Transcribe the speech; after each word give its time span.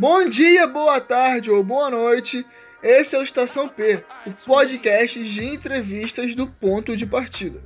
Bom 0.00 0.26
dia, 0.26 0.66
boa 0.66 0.98
tarde 0.98 1.50
ou 1.50 1.62
boa 1.62 1.90
noite. 1.90 2.46
Esse 2.82 3.14
é 3.14 3.18
o 3.18 3.22
Estação 3.22 3.68
P, 3.68 4.02
o 4.26 4.30
podcast 4.46 5.22
de 5.22 5.44
entrevistas 5.44 6.34
do 6.34 6.46
ponto 6.46 6.96
de 6.96 7.04
partida. 7.04 7.60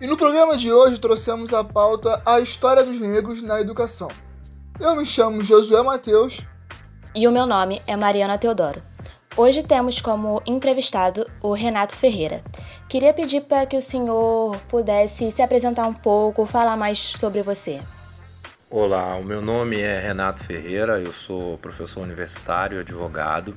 E 0.00 0.06
no 0.08 0.16
programa 0.16 0.56
de 0.56 0.72
hoje 0.72 0.98
trouxemos 0.98 1.54
a 1.54 1.62
pauta 1.62 2.20
A 2.26 2.40
História 2.40 2.82
dos 2.82 3.00
Negros 3.00 3.40
na 3.40 3.60
Educação. 3.60 4.08
Eu 4.80 4.96
me 4.96 5.06
chamo 5.06 5.44
Josué 5.44 5.80
Mateus. 5.80 6.40
E 7.14 7.28
o 7.28 7.30
meu 7.30 7.46
nome 7.46 7.80
é 7.86 7.94
Mariana 7.94 8.36
Teodoro. 8.36 8.82
Hoje 9.36 9.62
temos 9.62 10.00
como 10.00 10.42
entrevistado 10.44 11.24
o 11.40 11.52
Renato 11.52 11.94
Ferreira. 11.94 12.42
Queria 12.88 13.14
pedir 13.14 13.42
para 13.42 13.64
que 13.64 13.76
o 13.76 13.82
senhor 13.82 14.56
pudesse 14.68 15.30
se 15.30 15.40
apresentar 15.40 15.86
um 15.86 15.94
pouco, 15.94 16.46
falar 16.46 16.76
mais 16.76 16.98
sobre 16.98 17.42
você. 17.42 17.80
Olá, 18.70 19.14
o 19.16 19.22
meu 19.22 19.42
nome 19.42 19.78
é 19.78 20.00
Renato 20.00 20.42
Ferreira, 20.42 20.98
eu 20.98 21.12
sou 21.12 21.58
professor 21.58 22.00
universitário, 22.00 22.80
advogado, 22.80 23.54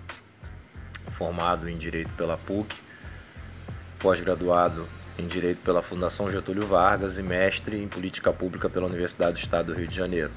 formado 1.12 1.68
em 1.70 1.78
Direito 1.78 2.14
pela 2.14 2.38
PUC, 2.38 2.76
pós-graduado 4.00 4.86
em 5.18 5.26
Direito 5.26 5.60
pela 5.64 5.82
Fundação 5.82 6.30
Getúlio 6.30 6.68
Vargas 6.68 7.18
e 7.18 7.24
mestre 7.24 7.82
em 7.82 7.88
Política 7.88 8.34
Pública 8.34 8.70
pela 8.70 8.86
Universidade 8.86 9.34
do 9.34 9.40
Estado 9.40 9.68
do 9.68 9.80
Rio 9.80 9.88
de 9.88 9.96
Janeiro. 9.96 10.30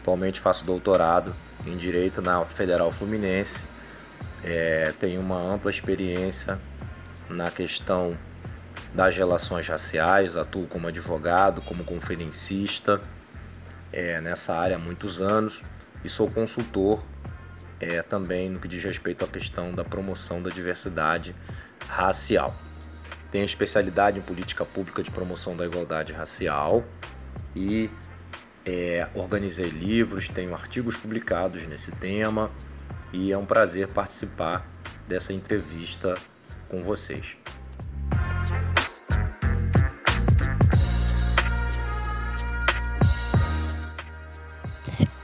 Atualmente 0.00 0.40
faço 0.40 0.64
doutorado 0.64 1.32
em 1.64 1.76
Direito 1.76 2.20
na 2.20 2.44
Federal 2.44 2.90
Fluminense, 2.90 3.62
é, 4.44 4.92
tenho 4.98 5.20
uma 5.20 5.40
ampla 5.40 5.70
experiência 5.70 6.58
na 7.30 7.52
questão 7.52 8.18
das 8.92 9.16
relações 9.16 9.66
raciais, 9.68 10.36
atuo 10.36 10.66
como 10.66 10.88
advogado, 10.88 11.62
como 11.62 11.84
conferencista, 11.84 13.00
é, 13.92 14.20
nessa 14.20 14.54
área 14.54 14.76
há 14.76 14.78
muitos 14.78 15.20
anos 15.20 15.62
e 16.04 16.08
sou 16.08 16.30
consultor 16.30 17.02
é, 17.80 18.02
também 18.02 18.48
no 18.48 18.58
que 18.58 18.68
diz 18.68 18.82
respeito 18.82 19.24
à 19.24 19.28
questão 19.28 19.72
da 19.72 19.84
promoção 19.84 20.42
da 20.42 20.50
diversidade 20.50 21.34
racial. 21.86 22.54
Tenho 23.30 23.44
especialidade 23.44 24.18
em 24.18 24.22
política 24.22 24.64
pública 24.64 25.02
de 25.02 25.10
promoção 25.10 25.56
da 25.56 25.64
igualdade 25.66 26.12
racial 26.12 26.84
e 27.54 27.90
é, 28.64 29.08
organizei 29.14 29.68
livros, 29.68 30.28
tenho 30.28 30.54
artigos 30.54 30.96
publicados 30.96 31.66
nesse 31.66 31.92
tema 31.92 32.50
e 33.12 33.32
é 33.32 33.38
um 33.38 33.46
prazer 33.46 33.88
participar 33.88 34.66
dessa 35.06 35.32
entrevista 35.32 36.14
com 36.68 36.82
vocês. 36.82 37.36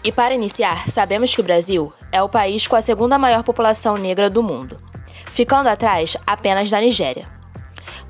E 0.04 0.12
para 0.12 0.34
iniciar, 0.34 0.86
sabemos 0.90 1.34
que 1.34 1.40
o 1.40 1.44
Brasil 1.44 1.90
é 2.12 2.22
o 2.22 2.28
país 2.28 2.66
com 2.66 2.76
a 2.76 2.82
segunda 2.82 3.16
maior 3.16 3.42
população 3.42 3.96
negra 3.96 4.28
do 4.28 4.42
mundo, 4.42 4.78
ficando 5.28 5.68
atrás 5.68 6.14
apenas 6.26 6.68
da 6.68 6.78
Nigéria. 6.78 7.26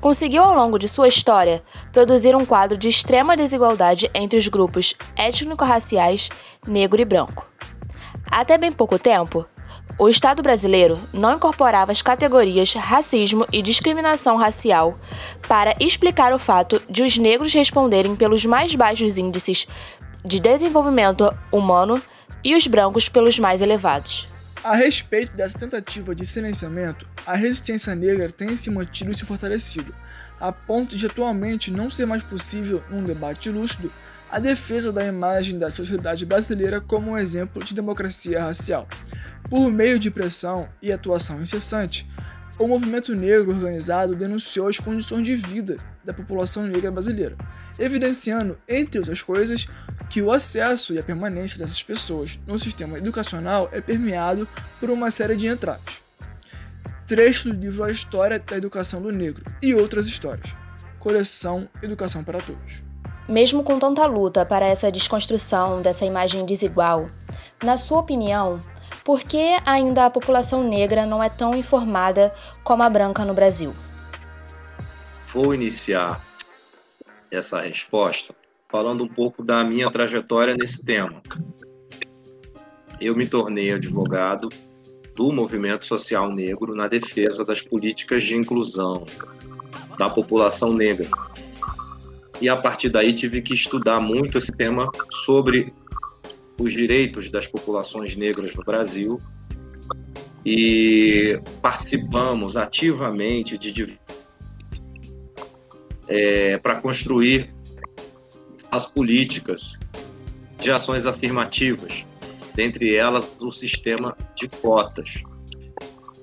Conseguiu 0.01 0.43
ao 0.43 0.53
longo 0.53 0.77
de 0.77 0.89
sua 0.89 1.07
história 1.07 1.63
produzir 1.93 2.35
um 2.35 2.45
quadro 2.45 2.77
de 2.77 2.89
extrema 2.89 3.37
desigualdade 3.37 4.11
entre 4.13 4.37
os 4.37 4.45
grupos 4.49 4.93
étnico-raciais 5.15 6.29
negro 6.67 7.01
e 7.01 7.05
branco. 7.05 7.47
Até 8.29 8.57
bem 8.57 8.73
pouco 8.73 8.99
tempo, 8.99 9.45
o 9.97 10.09
Estado 10.09 10.43
brasileiro 10.43 10.99
não 11.13 11.35
incorporava 11.35 11.93
as 11.93 12.01
categorias 12.01 12.73
racismo 12.73 13.47
e 13.53 13.61
discriminação 13.61 14.35
racial 14.35 14.99
para 15.47 15.73
explicar 15.79 16.33
o 16.33 16.39
fato 16.39 16.81
de 16.89 17.01
os 17.01 17.17
negros 17.17 17.53
responderem 17.53 18.13
pelos 18.13 18.45
mais 18.45 18.75
baixos 18.75 19.17
índices 19.17 19.65
de 20.25 20.39
desenvolvimento 20.39 21.31
humano 21.51 22.01
e 22.43 22.55
os 22.55 22.67
brancos 22.67 23.07
pelos 23.07 23.37
mais 23.39 23.61
elevados. 23.61 24.27
A 24.63 24.75
respeito 24.75 25.33
dessa 25.33 25.59
tentativa 25.59 26.15
de 26.15 26.25
silenciamento, 26.25 27.07
a 27.25 27.35
resistência 27.35 27.93
negra 27.93 28.31
tem 28.31 28.57
se 28.57 28.71
mantido 28.71 29.11
e 29.11 29.15
se 29.15 29.23
fortalecido, 29.23 29.93
a 30.39 30.51
ponto 30.51 30.97
de 30.97 31.05
atualmente 31.05 31.69
não 31.69 31.91
ser 31.91 32.05
mais 32.05 32.23
possível, 32.23 32.83
num 32.89 33.03
debate 33.03 33.49
lúcido, 33.49 33.91
a 34.29 34.39
defesa 34.39 34.91
da 34.91 35.05
imagem 35.05 35.59
da 35.59 35.69
sociedade 35.69 36.25
brasileira 36.25 36.81
como 36.81 37.11
um 37.11 37.17
exemplo 37.17 37.63
de 37.63 37.75
democracia 37.75 38.43
racial. 38.43 38.87
Por 39.49 39.69
meio 39.69 39.99
de 39.99 40.09
pressão 40.09 40.67
e 40.81 40.91
atuação 40.91 41.41
incessante, 41.41 42.09
o 42.57 42.67
movimento 42.67 43.13
negro 43.13 43.51
organizado 43.51 44.15
denunciou 44.15 44.67
as 44.67 44.79
condições 44.79 45.23
de 45.23 45.35
vida 45.35 45.77
da 46.03 46.13
população 46.13 46.63
negra 46.63 46.89
brasileira, 46.89 47.35
evidenciando, 47.77 48.57
entre 48.67 48.99
outras 48.99 49.21
coisas, 49.21 49.67
que 50.09 50.21
o 50.21 50.31
acesso 50.31 50.93
e 50.93 50.99
a 50.99 51.03
permanência 51.03 51.57
dessas 51.57 51.81
pessoas 51.83 52.39
no 52.47 52.57
sistema 52.57 52.97
educacional 52.97 53.69
é 53.71 53.81
permeado 53.81 54.47
por 54.79 54.89
uma 54.89 55.11
série 55.11 55.35
de 55.35 55.47
entraves. 55.47 56.01
Trecho 57.05 57.49
do 57.49 57.59
livro 57.59 57.83
A 57.83 57.91
História 57.91 58.39
da 58.39 58.57
Educação 58.57 59.01
do 59.01 59.11
Negro 59.11 59.43
e 59.61 59.75
outras 59.75 60.07
histórias. 60.07 60.49
Coleção 60.97 61.69
Educação 61.83 62.23
para 62.23 62.39
Todos. 62.39 62.83
Mesmo 63.27 63.63
com 63.63 63.77
tanta 63.77 64.05
luta 64.05 64.45
para 64.45 64.65
essa 64.65 64.91
desconstrução 64.91 65.81
dessa 65.81 66.05
imagem 66.05 66.45
desigual, 66.45 67.07
na 67.63 67.75
sua 67.75 67.99
opinião, 67.99 68.59
por 69.05 69.21
que 69.21 69.55
ainda 69.63 70.07
a 70.07 70.09
população 70.09 70.67
negra 70.67 71.05
não 71.05 71.23
é 71.23 71.29
tão 71.29 71.55
informada 71.55 72.33
como 72.63 72.81
a 72.81 72.89
branca 72.89 73.23
no 73.23 73.35
Brasil? 73.35 73.71
Vou 75.31 75.53
iniciar 75.53 76.19
essa 77.29 77.61
resposta 77.61 78.33
falando 78.67 79.03
um 79.03 79.07
pouco 79.07 79.43
da 79.43 79.63
minha 79.63 79.91
trajetória 79.91 80.55
nesse 80.57 80.83
tema. 80.83 81.21
Eu 82.99 83.15
me 83.15 83.27
tornei 83.27 83.71
advogado 83.71 84.49
do 85.15 85.31
movimento 85.31 85.85
social 85.85 86.31
negro 86.31 86.73
na 86.73 86.87
defesa 86.87 87.45
das 87.45 87.61
políticas 87.61 88.23
de 88.23 88.35
inclusão 88.35 89.05
da 89.99 90.09
população 90.09 90.73
negra. 90.73 91.07
E 92.41 92.49
a 92.49 92.57
partir 92.57 92.89
daí 92.89 93.13
tive 93.13 93.41
que 93.41 93.53
estudar 93.53 93.99
muito 93.99 94.39
esse 94.39 94.51
tema 94.51 94.89
sobre 95.23 95.71
os 96.59 96.73
direitos 96.73 97.29
das 97.29 97.47
populações 97.47 98.15
negras 98.15 98.53
no 98.55 98.63
Brasil 98.63 99.19
e 100.45 101.39
participamos 101.61 102.55
ativamente 102.55 103.57
de 103.57 103.97
é, 106.07 106.57
para 106.57 106.75
construir 106.75 107.53
as 108.71 108.85
políticas 108.85 109.73
de 110.59 110.71
ações 110.71 111.05
afirmativas, 111.05 112.05
dentre 112.53 112.95
elas 112.95 113.41
o 113.41 113.51
sistema 113.51 114.15
de 114.35 114.47
cotas. 114.47 115.23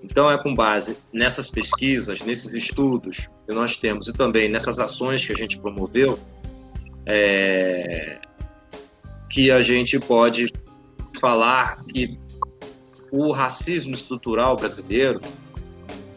Então, 0.03 0.31
é 0.31 0.41
com 0.41 0.55
base 0.55 0.97
nessas 1.13 1.49
pesquisas, 1.49 2.21
nesses 2.21 2.53
estudos 2.53 3.29
que 3.47 3.55
nós 3.55 3.77
temos 3.77 4.09
e 4.09 4.13
também 4.13 4.49
nessas 4.49 4.79
ações 4.79 5.25
que 5.25 5.33
a 5.33 5.37
gente 5.37 5.59
promoveu, 5.59 6.19
é, 7.07 8.19
que 9.33 9.51
a 9.51 9.63
gente 9.63 9.99
pode 9.99 10.53
falar 11.19 11.83
que 11.85 12.19
o 13.11 13.33
racismo 13.33 13.95
estrutural 13.95 14.57
brasileiro 14.57 15.23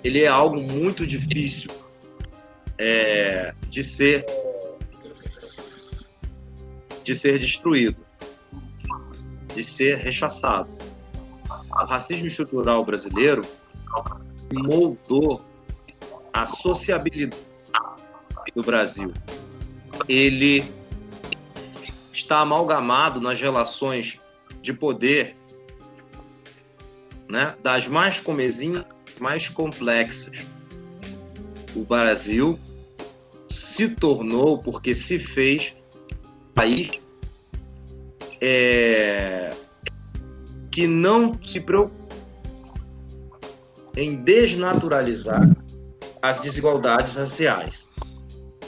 ele 0.03 0.21
é 0.21 0.27
algo 0.27 0.61
muito 0.61 1.07
difícil 1.07 1.71
é, 2.77 3.53
de 3.69 3.83
ser 3.85 4.25
de 7.05 7.15
ser 7.15 7.39
destruído, 7.39 7.97
de 9.55 9.63
ser 9.63 9.97
rechaçado. 9.97 10.69
O 11.71 11.85
racismo 11.85 12.27
estrutural 12.27 12.83
brasileiro 12.83 13.45
moldou 14.51 15.45
a 16.33 16.45
sociabilidade 16.45 17.39
do 18.55 18.63
Brasil. 18.63 19.13
Ele 20.09 20.65
está 22.15 22.39
amalgamado 22.39 23.19
nas 23.19 23.39
relações 23.39 24.19
de 24.61 24.73
poder, 24.73 25.35
né, 27.29 27.55
das 27.61 27.87
mais 27.87 28.19
comezinhas, 28.19 28.85
mais 29.19 29.49
complexas. 29.49 30.45
O 31.75 31.83
Brasil 31.83 32.57
se 33.49 33.89
tornou, 33.89 34.57
porque 34.57 34.95
se 34.95 35.19
fez 35.19 35.75
país 36.53 37.01
é, 38.39 39.53
que 40.71 40.87
não 40.87 41.37
se 41.43 41.59
preocupa 41.59 42.15
em 43.97 44.15
desnaturalizar 44.15 45.49
as 46.21 46.39
desigualdades 46.39 47.15
raciais. 47.15 47.89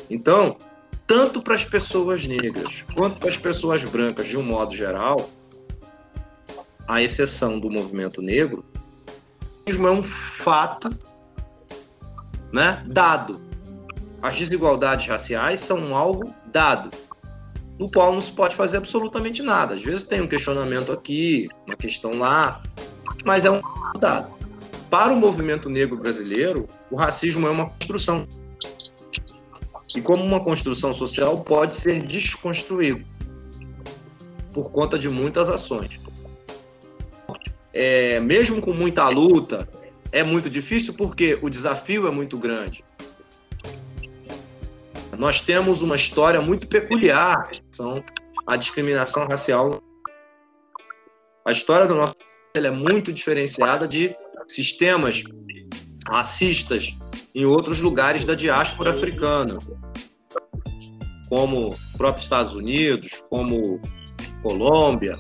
Então, 0.09 0.57
tanto 1.07 1.41
para 1.41 1.55
as 1.55 1.63
pessoas 1.63 2.27
negras 2.27 2.85
quanto 2.93 3.17
para 3.17 3.29
as 3.29 3.37
pessoas 3.37 3.83
brancas, 3.85 4.27
de 4.27 4.37
um 4.37 4.43
modo 4.43 4.75
geral, 4.75 5.29
à 6.85 7.01
exceção 7.01 7.57
do 7.59 7.69
movimento 7.69 8.21
negro, 8.21 8.63
é 9.65 9.89
um 9.89 10.03
fato 10.03 10.89
né, 12.51 12.83
dado. 12.87 13.41
As 14.21 14.37
desigualdades 14.37 15.07
raciais 15.07 15.59
são 15.59 15.95
algo 15.95 16.33
dado. 16.45 16.89
no 17.79 17.91
qual 17.91 18.11
não 18.11 18.21
se 18.21 18.31
pode 18.31 18.55
fazer 18.55 18.77
absolutamente 18.77 19.43
nada. 19.43 19.75
Às 19.75 19.83
vezes 19.83 20.03
tem 20.03 20.19
um 20.19 20.27
questionamento 20.27 20.91
aqui, 20.91 21.45
uma 21.67 21.75
questão 21.75 22.17
lá, 22.17 22.63
mas 23.23 23.45
é 23.45 23.51
um 23.51 23.61
dado. 23.99 24.35
Para 24.89 25.13
o 25.13 25.15
movimento 25.15 25.69
negro 25.69 25.95
brasileiro, 25.95 26.67
o 26.89 26.95
racismo 26.95 27.45
é 27.45 27.51
uma 27.51 27.69
construção. 27.69 28.27
E 29.95 30.01
como 30.01 30.23
uma 30.23 30.39
construção 30.39 30.93
social 30.93 31.41
pode 31.41 31.73
ser 31.73 32.01
desconstruído 32.01 33.05
por 34.53 34.71
conta 34.71 34.97
de 34.97 35.09
muitas 35.09 35.49
ações. 35.49 35.99
É, 37.73 38.19
mesmo 38.19 38.61
com 38.61 38.73
muita 38.73 39.07
luta, 39.07 39.67
é 40.11 40.23
muito 40.23 40.49
difícil 40.49 40.93
porque 40.93 41.37
o 41.41 41.49
desafio 41.49 42.07
é 42.07 42.11
muito 42.11 42.37
grande. 42.37 42.83
Nós 45.17 45.41
temos 45.41 45.81
uma 45.81 45.95
história 45.95 46.41
muito 46.41 46.67
peculiar, 46.67 47.49
são 47.71 48.03
a 48.45 48.55
discriminação 48.55 49.27
racial. 49.27 49.81
A 51.45 51.51
história 51.51 51.87
do 51.87 51.95
nosso 51.95 52.15
é 52.55 52.71
muito 52.71 53.13
diferenciada 53.13 53.87
de 53.87 54.15
sistemas 54.47 55.23
racistas 56.07 56.95
em 57.37 57.45
outros 57.45 57.79
lugares 57.79 58.25
da 58.25 58.33
diáspora 58.33 58.89
africana, 58.89 59.59
como 61.29 61.69
os 61.69 61.95
próprios 61.95 62.23
Estados 62.23 62.55
Unidos, 62.55 63.23
como 63.29 63.79
Colômbia. 64.41 65.19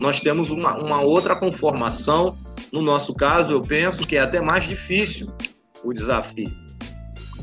Nós 0.00 0.18
temos 0.18 0.48
uma, 0.48 0.78
uma 0.78 1.02
outra 1.02 1.36
conformação. 1.36 2.38
No 2.72 2.80
nosso 2.80 3.12
caso, 3.12 3.52
eu 3.52 3.60
penso 3.60 4.06
que 4.06 4.16
é 4.16 4.20
até 4.20 4.40
mais 4.40 4.64
difícil 4.64 5.30
o 5.84 5.92
desafio. 5.92 6.50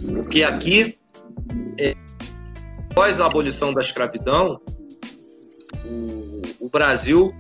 Porque 0.08 0.42
aqui 0.42 0.98
é, 1.78 1.96
após 2.90 3.22
a 3.22 3.28
abolição 3.28 3.72
da 3.72 3.82
escravidão, 3.82 4.60
o, 5.86 6.42
o 6.62 6.68
Brasil 6.68 7.32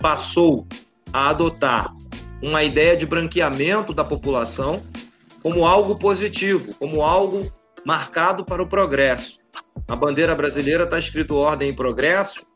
passou 0.00 0.66
a 1.12 1.28
adotar 1.28 1.94
uma 2.42 2.64
ideia 2.64 2.96
de 2.96 3.06
branqueamento 3.06 3.94
da 3.94 4.02
população 4.02 4.80
como 5.44 5.66
algo 5.66 5.96
positivo, 5.96 6.74
como 6.78 7.02
algo 7.02 7.52
marcado 7.84 8.44
para 8.44 8.62
o 8.62 8.66
progresso. 8.66 9.38
Na 9.86 9.94
bandeira 9.94 10.34
brasileira 10.34 10.84
está 10.84 10.98
escrito 10.98 11.36
ordem 11.36 11.68
e 11.68 11.72
progresso, 11.72 12.46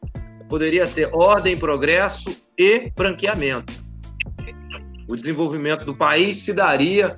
poderia 0.49 0.87
ser 0.87 1.11
ordem, 1.13 1.57
progresso 1.57 2.35
e 2.59 2.91
branqueamento. 2.97 3.73
O 5.07 5.15
desenvolvimento 5.15 5.85
do 5.85 5.95
país 5.95 6.39
se 6.39 6.55
daria 6.55 7.17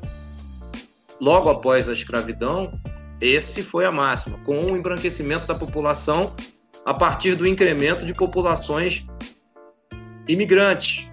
logo 1.20 1.48
após 1.48 1.88
a 1.88 1.92
escravidão 1.92 2.72
esse 3.20 3.62
foi 3.62 3.84
a 3.84 3.92
máxima, 3.92 4.38
com 4.44 4.58
o 4.64 4.76
embranquecimento 4.76 5.46
da 5.46 5.54
população 5.54 6.34
a 6.86 6.94
partir 6.94 7.34
do 7.34 7.46
incremento 7.46 8.06
de 8.06 8.14
populações 8.14 9.06
imigrantes. 10.26 11.09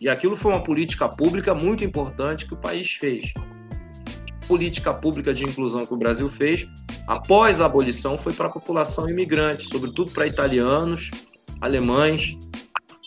E 0.00 0.08
aquilo 0.08 0.34
foi 0.34 0.52
uma 0.52 0.62
política 0.62 1.08
pública 1.08 1.54
muito 1.54 1.84
importante 1.84 2.46
que 2.46 2.54
o 2.54 2.56
país 2.56 2.92
fez. 2.92 3.34
A 3.36 4.46
política 4.46 4.94
pública 4.94 5.34
de 5.34 5.44
inclusão 5.44 5.84
que 5.84 5.92
o 5.92 5.96
Brasil 5.96 6.28
fez 6.30 6.66
após 7.06 7.60
a 7.60 7.66
abolição 7.66 8.16
foi 8.16 8.32
para 8.32 8.48
a 8.48 8.50
população 8.50 9.08
imigrante, 9.08 9.68
sobretudo 9.68 10.10
para 10.10 10.26
italianos, 10.26 11.10
alemães, 11.60 12.38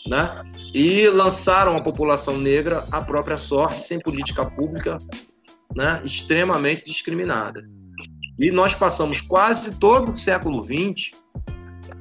né? 0.06 0.42
E 0.72 1.08
lançaram 1.08 1.76
a 1.76 1.80
população 1.80 2.38
negra 2.38 2.84
à 2.92 3.00
própria 3.00 3.36
sorte, 3.36 3.82
sem 3.82 3.98
política 3.98 4.44
pública, 4.44 4.98
né? 5.74 6.00
Extremamente 6.04 6.84
discriminada. 6.84 7.68
E 8.38 8.50
nós 8.50 8.74
passamos 8.74 9.20
quase 9.20 9.78
todo 9.78 10.12
o 10.12 10.16
século 10.16 10.64
XX 10.64 11.10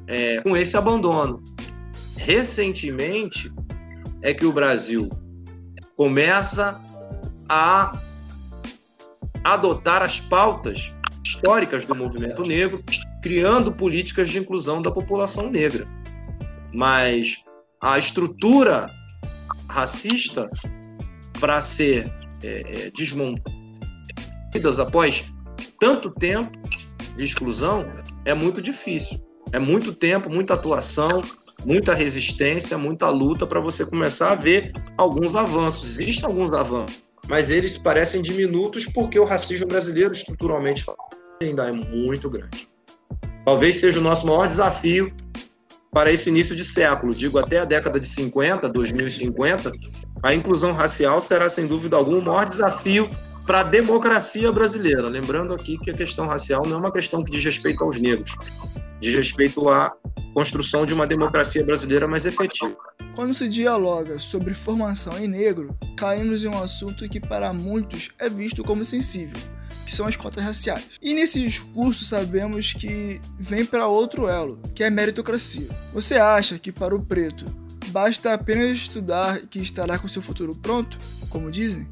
é, 0.07 0.41
com 0.41 0.55
esse 0.55 0.77
abandono. 0.77 1.41
Recentemente 2.15 3.51
é 4.23 4.33
que 4.33 4.45
o 4.45 4.53
Brasil 4.53 5.09
começa 5.95 6.81
a 7.47 7.95
adotar 9.43 10.01
as 10.01 10.19
pautas 10.19 10.93
históricas 11.23 11.85
do 11.85 11.93
movimento 11.93 12.41
negro, 12.41 12.81
criando 13.21 13.71
políticas 13.71 14.29
de 14.29 14.39
inclusão 14.39 14.81
da 14.81 14.89
população 14.89 15.49
negra. 15.49 15.85
Mas 16.73 17.43
a 17.81 17.99
estrutura 17.99 18.87
racista 19.69 20.49
para 21.39 21.61
ser 21.61 22.11
é, 22.43 22.87
é 22.87 22.91
desmontada 22.91 23.43
após 24.81 25.33
tanto 25.79 26.09
tempo 26.09 26.51
de 27.17 27.23
exclusão 27.23 27.85
é 28.23 28.33
muito 28.33 28.61
difícil. 28.61 29.21
É 29.51 29.59
muito 29.59 29.93
tempo, 29.93 30.29
muita 30.29 30.53
atuação, 30.53 31.21
muita 31.65 31.93
resistência, 31.93 32.77
muita 32.77 33.09
luta 33.09 33.45
para 33.45 33.59
você 33.59 33.85
começar 33.85 34.31
a 34.31 34.35
ver 34.35 34.71
alguns 34.97 35.35
avanços. 35.35 35.97
Existem 35.97 36.25
alguns 36.25 36.53
avanços, 36.53 37.03
mas 37.27 37.49
eles 37.49 37.77
parecem 37.77 38.21
diminutos 38.21 38.85
porque 38.85 39.19
o 39.19 39.25
racismo 39.25 39.67
brasileiro, 39.67 40.13
estruturalmente, 40.13 40.85
ainda 41.41 41.67
é 41.67 41.71
muito 41.71 42.29
grande. 42.29 42.67
Talvez 43.45 43.79
seja 43.79 43.99
o 43.99 44.03
nosso 44.03 44.25
maior 44.25 44.47
desafio 44.47 45.13
para 45.91 46.11
esse 46.11 46.29
início 46.29 46.55
de 46.55 46.63
século, 46.63 47.13
digo 47.13 47.37
até 47.37 47.59
a 47.59 47.65
década 47.65 47.99
de 47.99 48.07
50, 48.07 48.67
2050, 48.67 49.71
a 50.23 50.33
inclusão 50.33 50.71
racial 50.71 51.21
será 51.21 51.47
sem 51.49 51.67
dúvida 51.67 51.95
alguma 51.95 52.17
o 52.17 52.21
maior 52.21 52.45
desafio 52.45 53.09
para 53.45 53.59
a 53.61 53.63
democracia 53.63 54.51
brasileira. 54.51 55.07
Lembrando 55.07 55.53
aqui 55.53 55.77
que 55.77 55.91
a 55.91 55.93
questão 55.93 56.27
racial 56.27 56.65
não 56.65 56.77
é 56.77 56.79
uma 56.79 56.91
questão 56.91 57.23
que 57.23 57.31
diz 57.31 57.43
respeito 57.43 57.83
aos 57.83 57.99
negros, 57.99 58.31
diz 58.99 59.13
respeito 59.13 59.67
à 59.69 59.93
construção 60.33 60.85
de 60.85 60.93
uma 60.93 61.05
democracia 61.05 61.63
brasileira 61.63 62.07
mais 62.07 62.25
efetiva. 62.25 62.75
Quando 63.15 63.33
se 63.33 63.47
dialoga 63.47 64.17
sobre 64.17 64.53
formação 64.53 65.19
em 65.19 65.27
negro, 65.27 65.77
caímos 65.95 66.43
em 66.43 66.47
um 66.47 66.61
assunto 66.61 67.07
que 67.07 67.19
para 67.19 67.53
muitos 67.53 68.09
é 68.17 68.27
visto 68.27 68.63
como 68.63 68.83
sensível, 68.83 69.37
que 69.85 69.93
são 69.93 70.07
as 70.07 70.15
cotas 70.15 70.43
raciais. 70.43 70.89
E 71.01 71.13
nesse 71.13 71.39
discurso 71.39 72.05
sabemos 72.05 72.73
que 72.73 73.21
vem 73.39 73.65
para 73.65 73.87
outro 73.87 74.27
elo, 74.27 74.59
que 74.73 74.83
é 74.83 74.87
a 74.87 74.91
meritocracia. 74.91 75.67
Você 75.93 76.15
acha 76.15 76.57
que 76.57 76.71
para 76.71 76.95
o 76.95 77.05
preto 77.05 77.45
basta 77.89 78.33
apenas 78.33 78.71
estudar 78.71 79.41
que 79.41 79.59
estará 79.59 79.99
com 79.99 80.07
seu 80.07 80.21
futuro 80.21 80.55
pronto, 80.55 80.97
como 81.29 81.51
dizem? 81.51 81.87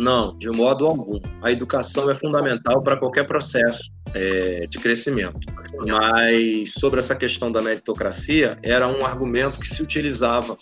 Não, 0.00 0.34
de 0.38 0.48
modo 0.48 0.86
algum. 0.86 1.20
A 1.42 1.52
educação 1.52 2.10
é 2.10 2.14
fundamental 2.14 2.82
para 2.82 2.96
qualquer 2.96 3.26
processo 3.26 3.92
é, 4.14 4.66
de 4.66 4.78
crescimento. 4.78 5.38
Mas 5.86 6.72
sobre 6.72 7.00
essa 7.00 7.14
questão 7.14 7.52
da 7.52 7.60
meritocracia, 7.60 8.58
era 8.62 8.88
um 8.88 9.04
argumento 9.04 9.60
que 9.60 9.68
se 9.68 9.82
utilizava 9.82 10.56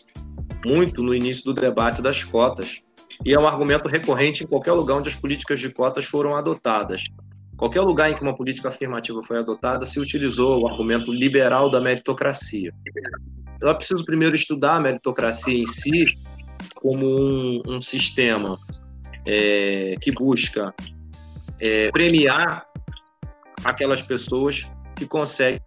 muito 0.66 1.04
no 1.04 1.14
início 1.14 1.45
do 1.45 1.54
debate 1.54 2.02
das 2.02 2.25
cotas. 2.25 2.83
E 3.25 3.33
é 3.33 3.38
um 3.38 3.47
argumento 3.47 3.87
recorrente 3.87 4.42
em 4.42 4.47
qualquer 4.49 4.73
lugar 4.73 4.97
onde 4.97 5.09
as 5.09 5.14
políticas 5.14 5.61
de 5.61 5.71
cotas 5.71 6.04
foram 6.04 6.35
adotadas. 6.35 7.04
Qualquer 7.57 7.83
lugar 7.83 8.11
em 8.11 8.16
que 8.16 8.23
uma 8.23 8.37
política 8.37 8.71
afirmativa 8.71 9.23
foi 9.23 9.38
adotada, 9.38 9.87
se 9.87 10.00
utilizou 10.00 10.62
o 10.62 10.66
argumento 10.66 11.12
liberal 11.12 11.71
da 11.71 11.80
meritocracia. 11.80 12.75
Ela 13.62 13.75
precisa 13.75 14.02
primeiro 14.04 14.35
estudar 14.35 14.75
a 14.75 14.80
meritocracia 14.80 15.57
em 15.57 15.66
si 15.66 16.07
como 16.80 17.07
um, 17.07 17.62
um 17.68 17.80
sistema 17.80 18.59
é, 19.30 19.94
que 20.00 20.11
busca 20.11 20.75
é, 21.61 21.90
premiar 21.90 22.66
aquelas 23.62 24.00
pessoas 24.00 24.66
que 24.97 25.06
conseguem 25.06 25.61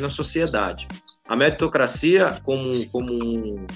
na 0.00 0.08
sociedade. 0.08 0.88
A 1.28 1.36
meritocracia, 1.36 2.40
como, 2.42 2.84
como 2.90 3.12
um, 3.12 3.66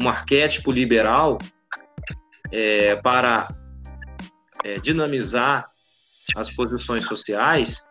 um 0.00 0.08
arquétipo 0.08 0.70
liberal 0.70 1.38
é, 2.52 2.94
para 2.96 3.48
é, 4.62 4.78
dinamizar 4.78 5.68
as 6.36 6.48
posições 6.50 7.04
sociais, 7.04 7.84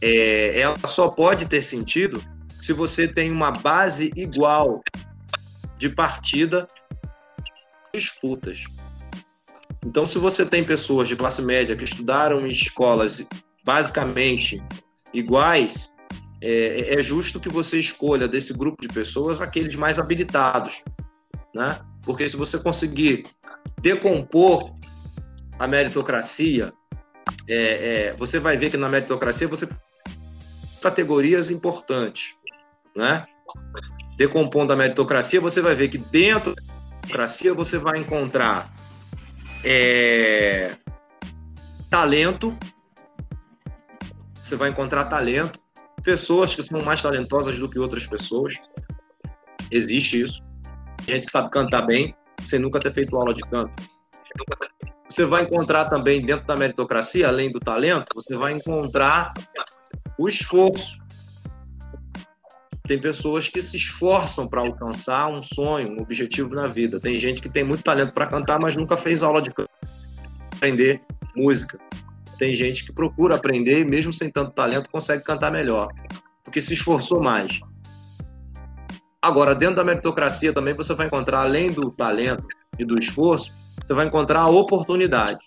é, 0.00 0.58
ela 0.58 0.78
só 0.86 1.08
pode 1.08 1.44
ter 1.44 1.62
sentido 1.62 2.22
se 2.60 2.72
você 2.72 3.06
tem 3.06 3.30
uma 3.30 3.50
base 3.50 4.10
igual 4.16 4.82
de 5.76 5.90
partida 5.90 6.66
disputas. 7.94 8.64
Então, 9.84 10.06
se 10.06 10.18
você 10.18 10.46
tem 10.46 10.64
pessoas 10.64 11.08
de 11.08 11.16
classe 11.16 11.42
média 11.42 11.76
que 11.76 11.84
estudaram 11.84 12.46
em 12.46 12.50
escolas 12.50 13.26
basicamente 13.64 14.62
iguais, 15.12 15.92
é, 16.40 16.94
é, 16.94 17.02
justo 17.02 17.38
que 17.38 17.48
você 17.48 17.78
escolha 17.78 18.26
desse 18.26 18.52
grupo 18.52 18.80
de 18.80 18.88
pessoas 18.88 19.40
aqueles 19.40 19.76
mais 19.76 19.98
habilitados, 19.98 20.82
né? 21.54 21.78
Porque 22.02 22.28
se 22.28 22.36
você 22.36 22.58
conseguir 22.58 23.26
decompor 23.80 24.74
a 25.58 25.66
meritocracia, 25.66 26.72
é, 27.48 27.56
é, 27.56 28.16
você 28.16 28.38
vai 28.38 28.56
ver 28.56 28.70
que 28.70 28.76
na 28.76 28.88
meritocracia 28.88 29.46
você 29.46 29.68
categorias 30.80 31.50
importantes, 31.50 32.34
né? 32.96 33.26
Decompondo 34.16 34.72
a 34.72 34.76
meritocracia, 34.76 35.40
você 35.40 35.60
vai 35.60 35.74
ver 35.74 35.88
que 35.88 35.98
dentro 35.98 36.54
democracia 37.12 37.52
você 37.52 37.76
vai 37.76 37.98
encontrar 37.98 38.72
é, 39.62 40.74
talento, 41.90 42.56
você 44.42 44.56
vai 44.56 44.70
encontrar 44.70 45.04
talento, 45.04 45.60
pessoas 46.02 46.54
que 46.54 46.62
são 46.62 46.82
mais 46.82 47.02
talentosas 47.02 47.58
do 47.58 47.68
que 47.68 47.78
outras 47.78 48.06
pessoas. 48.06 48.54
Existe 49.70 50.22
isso. 50.22 50.42
Gente 51.06 51.26
que 51.26 51.30
sabe 51.30 51.50
cantar 51.50 51.82
bem, 51.82 52.14
sem 52.44 52.58
nunca 52.58 52.80
ter 52.80 52.94
feito 52.94 53.14
aula 53.14 53.34
de 53.34 53.42
canto. 53.42 53.70
Você 55.06 55.26
vai 55.26 55.42
encontrar 55.42 55.90
também 55.90 56.22
dentro 56.22 56.46
da 56.46 56.56
meritocracia, 56.56 57.28
além 57.28 57.52
do 57.52 57.60
talento, 57.60 58.06
você 58.14 58.34
vai 58.34 58.54
encontrar 58.54 59.34
o 60.18 60.28
esforço. 60.28 60.96
Tem 62.84 63.00
pessoas 63.00 63.48
que 63.48 63.62
se 63.62 63.76
esforçam 63.76 64.46
para 64.46 64.60
alcançar 64.60 65.28
um 65.28 65.40
sonho, 65.40 65.92
um 65.92 66.02
objetivo 66.02 66.54
na 66.54 66.66
vida. 66.66 66.98
Tem 66.98 67.18
gente 67.18 67.40
que 67.40 67.48
tem 67.48 67.62
muito 67.62 67.84
talento 67.84 68.12
para 68.12 68.26
cantar, 68.26 68.58
mas 68.58 68.74
nunca 68.74 68.96
fez 68.96 69.22
aula 69.22 69.40
de 69.40 69.50
canto, 69.52 69.70
aprender 70.56 71.00
música. 71.36 71.78
Tem 72.38 72.54
gente 72.54 72.84
que 72.84 72.92
procura 72.92 73.36
aprender 73.36 73.80
e, 73.80 73.84
mesmo 73.84 74.12
sem 74.12 74.28
tanto 74.30 74.50
talento, 74.52 74.90
consegue 74.90 75.22
cantar 75.22 75.52
melhor, 75.52 75.88
porque 76.42 76.60
se 76.60 76.72
esforçou 76.72 77.22
mais. 77.22 77.60
Agora, 79.20 79.54
dentro 79.54 79.76
da 79.76 79.84
meritocracia 79.84 80.52
também 80.52 80.74
você 80.74 80.92
vai 80.94 81.06
encontrar, 81.06 81.42
além 81.42 81.70
do 81.70 81.92
talento 81.92 82.44
e 82.76 82.84
do 82.84 82.98
esforço, 82.98 83.52
você 83.80 83.94
vai 83.94 84.06
encontrar 84.06 84.40
a 84.40 84.48
oportunidade. 84.48 85.38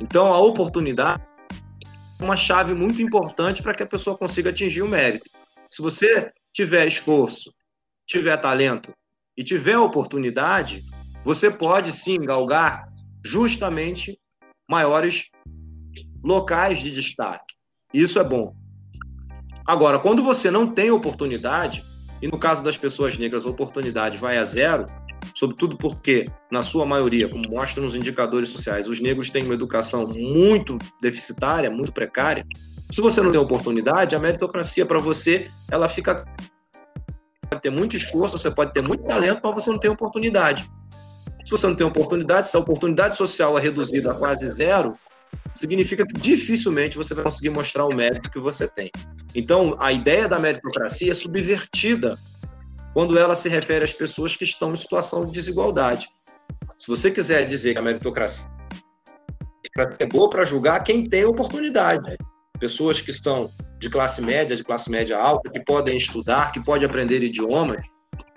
Então, 0.00 0.32
a 0.32 0.38
oportunidade 0.38 1.22
é 2.20 2.24
uma 2.24 2.36
chave 2.36 2.74
muito 2.74 3.02
importante 3.02 3.62
para 3.62 3.74
que 3.74 3.82
a 3.82 3.86
pessoa 3.86 4.16
consiga 4.16 4.50
atingir 4.50 4.82
o 4.82 4.88
mérito. 4.88 5.28
Se 5.70 5.82
você 5.82 6.30
tiver 6.52 6.86
esforço, 6.86 7.52
tiver 8.06 8.36
talento 8.36 8.92
e 9.36 9.44
tiver 9.44 9.76
oportunidade, 9.78 10.82
você 11.24 11.50
pode 11.50 11.92
sim 11.92 12.20
galgar 12.20 12.88
justamente 13.24 14.18
maiores 14.68 15.28
locais 16.22 16.80
de 16.80 16.92
destaque. 16.92 17.54
Isso 17.92 18.18
é 18.18 18.24
bom. 18.24 18.54
Agora, 19.66 19.98
quando 19.98 20.22
você 20.22 20.50
não 20.50 20.72
tem 20.72 20.90
oportunidade, 20.90 21.82
e 22.22 22.28
no 22.28 22.38
caso 22.38 22.62
das 22.62 22.78
pessoas 22.78 23.18
negras 23.18 23.44
a 23.44 23.50
oportunidade 23.50 24.16
vai 24.16 24.38
a 24.38 24.44
zero, 24.44 24.86
sobretudo 25.34 25.76
porque, 25.76 26.30
na 26.50 26.62
sua 26.62 26.86
maioria, 26.86 27.28
como 27.28 27.48
mostram 27.48 27.84
os 27.84 27.96
indicadores 27.96 28.48
sociais, 28.48 28.88
os 28.88 29.00
negros 29.00 29.30
têm 29.30 29.44
uma 29.44 29.54
educação 29.54 30.06
muito 30.06 30.78
deficitária, 31.00 31.70
muito 31.70 31.92
precária. 31.92 32.46
Se 32.90 33.00
você 33.00 33.20
não 33.20 33.30
tem 33.30 33.40
oportunidade, 33.40 34.14
a 34.14 34.18
meritocracia 34.18 34.86
para 34.86 34.98
você, 34.98 35.50
ela 35.70 35.88
fica 35.88 36.24
pode 37.48 37.62
ter 37.62 37.70
muito 37.70 37.96
esforço, 37.96 38.38
você 38.38 38.50
pode 38.50 38.72
ter 38.72 38.82
muito 38.82 39.04
talento, 39.04 39.40
mas 39.42 39.54
você 39.54 39.70
não 39.70 39.78
tem 39.78 39.90
oportunidade. 39.90 40.68
Se 41.44 41.50
você 41.50 41.66
não 41.66 41.74
tem 41.74 41.86
oportunidade, 41.86 42.48
se 42.48 42.56
a 42.56 42.60
oportunidade 42.60 43.16
social 43.16 43.56
é 43.56 43.60
reduzida 43.60 44.10
a 44.10 44.14
quase 44.14 44.50
zero, 44.50 44.98
significa 45.54 46.04
que 46.04 46.12
dificilmente 46.14 46.96
você 46.96 47.14
vai 47.14 47.24
conseguir 47.24 47.50
mostrar 47.50 47.86
o 47.86 47.94
mérito 47.94 48.30
que 48.30 48.38
você 48.38 48.66
tem. 48.68 48.90
Então, 49.34 49.76
a 49.78 49.92
ideia 49.92 50.28
da 50.28 50.38
meritocracia 50.38 51.12
é 51.12 51.14
subvertida 51.14 52.18
quando 52.92 53.18
ela 53.18 53.34
se 53.34 53.48
refere 53.48 53.84
às 53.84 53.92
pessoas 53.92 54.34
que 54.34 54.44
estão 54.44 54.72
em 54.72 54.76
situação 54.76 55.24
de 55.24 55.32
desigualdade. 55.32 56.08
Se 56.78 56.88
você 56.88 57.10
quiser 57.10 57.46
dizer 57.46 57.72
que 57.74 57.78
a 57.78 57.82
meritocracia 57.82 58.50
é 59.98 60.06
boa 60.06 60.30
para 60.30 60.44
julgar 60.44 60.82
quem 60.82 61.08
tem 61.08 61.24
oportunidade, 61.24 62.16
pessoas 62.56 63.00
que 63.00 63.10
estão 63.10 63.50
de 63.78 63.90
classe 63.90 64.22
média, 64.22 64.56
de 64.56 64.64
classe 64.64 64.90
média 64.90 65.18
alta, 65.18 65.50
que 65.50 65.60
podem 65.60 65.96
estudar, 65.96 66.52
que 66.52 66.64
podem 66.64 66.86
aprender 66.86 67.22
idiomas, 67.22 67.84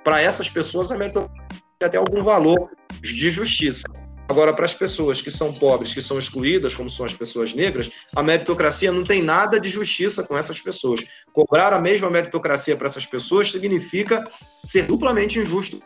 para 0.03 0.21
essas 0.21 0.49
pessoas 0.49 0.91
a 0.91 0.97
meritocracia 0.97 1.39
tem 1.79 1.87
até 1.87 1.97
algum 1.97 2.21
valor 2.23 2.69
de 3.01 3.31
justiça. 3.31 3.87
Agora, 4.27 4.53
para 4.53 4.65
as 4.65 4.75
pessoas 4.75 5.21
que 5.21 5.31
são 5.31 5.51
pobres, 5.51 5.93
que 5.93 6.03
são 6.03 6.19
excluídas, 6.19 6.75
como 6.75 6.89
são 6.89 7.03
as 7.03 7.13
pessoas 7.13 7.53
negras, 7.53 7.89
a 8.15 8.21
meritocracia 8.21 8.91
não 8.91 9.03
tem 9.03 9.23
nada 9.23 9.59
de 9.59 9.69
justiça 9.69 10.23
com 10.23 10.37
essas 10.37 10.61
pessoas. 10.61 11.03
Cobrar 11.33 11.73
a 11.73 11.79
mesma 11.79 12.11
meritocracia 12.11 12.75
para 12.75 12.85
essas 12.85 13.07
pessoas 13.07 13.51
significa 13.51 14.23
ser 14.63 14.85
duplamente 14.85 15.39
injusto. 15.39 15.79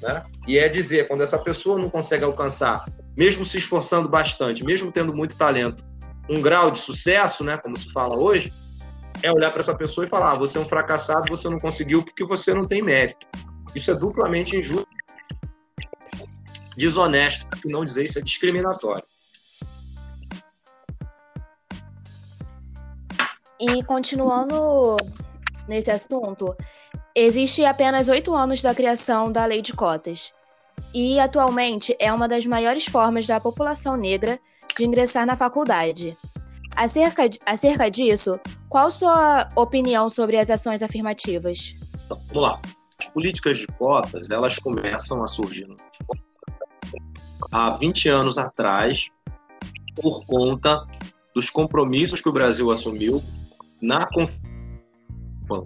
Né? 0.00 0.24
E 0.48 0.58
é 0.58 0.68
dizer, 0.68 1.06
quando 1.06 1.22
essa 1.22 1.38
pessoa 1.38 1.78
não 1.78 1.88
consegue 1.88 2.24
alcançar, 2.24 2.84
mesmo 3.16 3.44
se 3.44 3.58
esforçando 3.58 4.08
bastante, 4.08 4.64
mesmo 4.64 4.90
tendo 4.90 5.14
muito 5.14 5.36
talento, 5.36 5.84
um 6.32 6.40
grau 6.40 6.70
de 6.70 6.78
sucesso, 6.78 7.44
né, 7.44 7.58
como 7.58 7.76
se 7.76 7.92
fala 7.92 8.16
hoje, 8.16 8.50
é 9.22 9.30
olhar 9.30 9.50
para 9.50 9.60
essa 9.60 9.74
pessoa 9.74 10.06
e 10.06 10.08
falar: 10.08 10.32
ah, 10.32 10.38
você 10.38 10.56
é 10.56 10.60
um 10.60 10.64
fracassado, 10.64 11.28
você 11.28 11.48
não 11.48 11.58
conseguiu 11.58 12.02
porque 12.02 12.24
você 12.24 12.54
não 12.54 12.66
tem 12.66 12.80
mérito. 12.80 13.26
Isso 13.74 13.90
é 13.90 13.94
duplamente 13.94 14.56
injusto, 14.56 14.88
desonesto, 16.74 17.46
para 17.46 17.60
não 17.64 17.84
dizer 17.84 18.04
isso 18.04 18.18
é 18.18 18.22
discriminatório. 18.22 19.04
E 23.60 23.82
continuando 23.84 24.96
nesse 25.68 25.90
assunto, 25.90 26.56
existe 27.14 27.64
apenas 27.64 28.08
oito 28.08 28.34
anos 28.34 28.62
da 28.62 28.74
criação 28.74 29.30
da 29.30 29.44
lei 29.44 29.60
de 29.60 29.72
cotas. 29.74 30.32
E 30.94 31.20
atualmente 31.20 31.94
é 32.00 32.12
uma 32.12 32.26
das 32.26 32.44
maiores 32.44 32.86
formas 32.86 33.26
da 33.26 33.38
população 33.38 33.96
negra 33.96 34.40
de 34.76 34.84
ingressar 34.84 35.26
na 35.26 35.36
faculdade. 35.36 36.16
Acerca, 36.74 37.28
acerca 37.44 37.90
disso, 37.90 38.40
qual 38.68 38.90
sua 38.90 39.48
opinião 39.54 40.08
sobre 40.08 40.38
as 40.38 40.50
ações 40.50 40.82
afirmativas? 40.82 41.76
Então, 42.04 42.18
vamos 42.28 42.42
lá. 42.42 42.60
As 42.98 43.06
políticas 43.08 43.58
de 43.58 43.66
cotas, 43.66 44.30
elas 44.30 44.58
começam 44.58 45.22
a 45.22 45.26
surgir 45.26 45.66
há 47.50 47.70
20 47.70 48.08
anos 48.08 48.38
atrás 48.38 49.10
por 50.00 50.24
conta 50.24 50.86
dos 51.34 51.50
compromissos 51.50 52.20
que 52.20 52.28
o 52.28 52.32
Brasil 52.32 52.70
assumiu 52.70 53.22
na, 53.80 54.08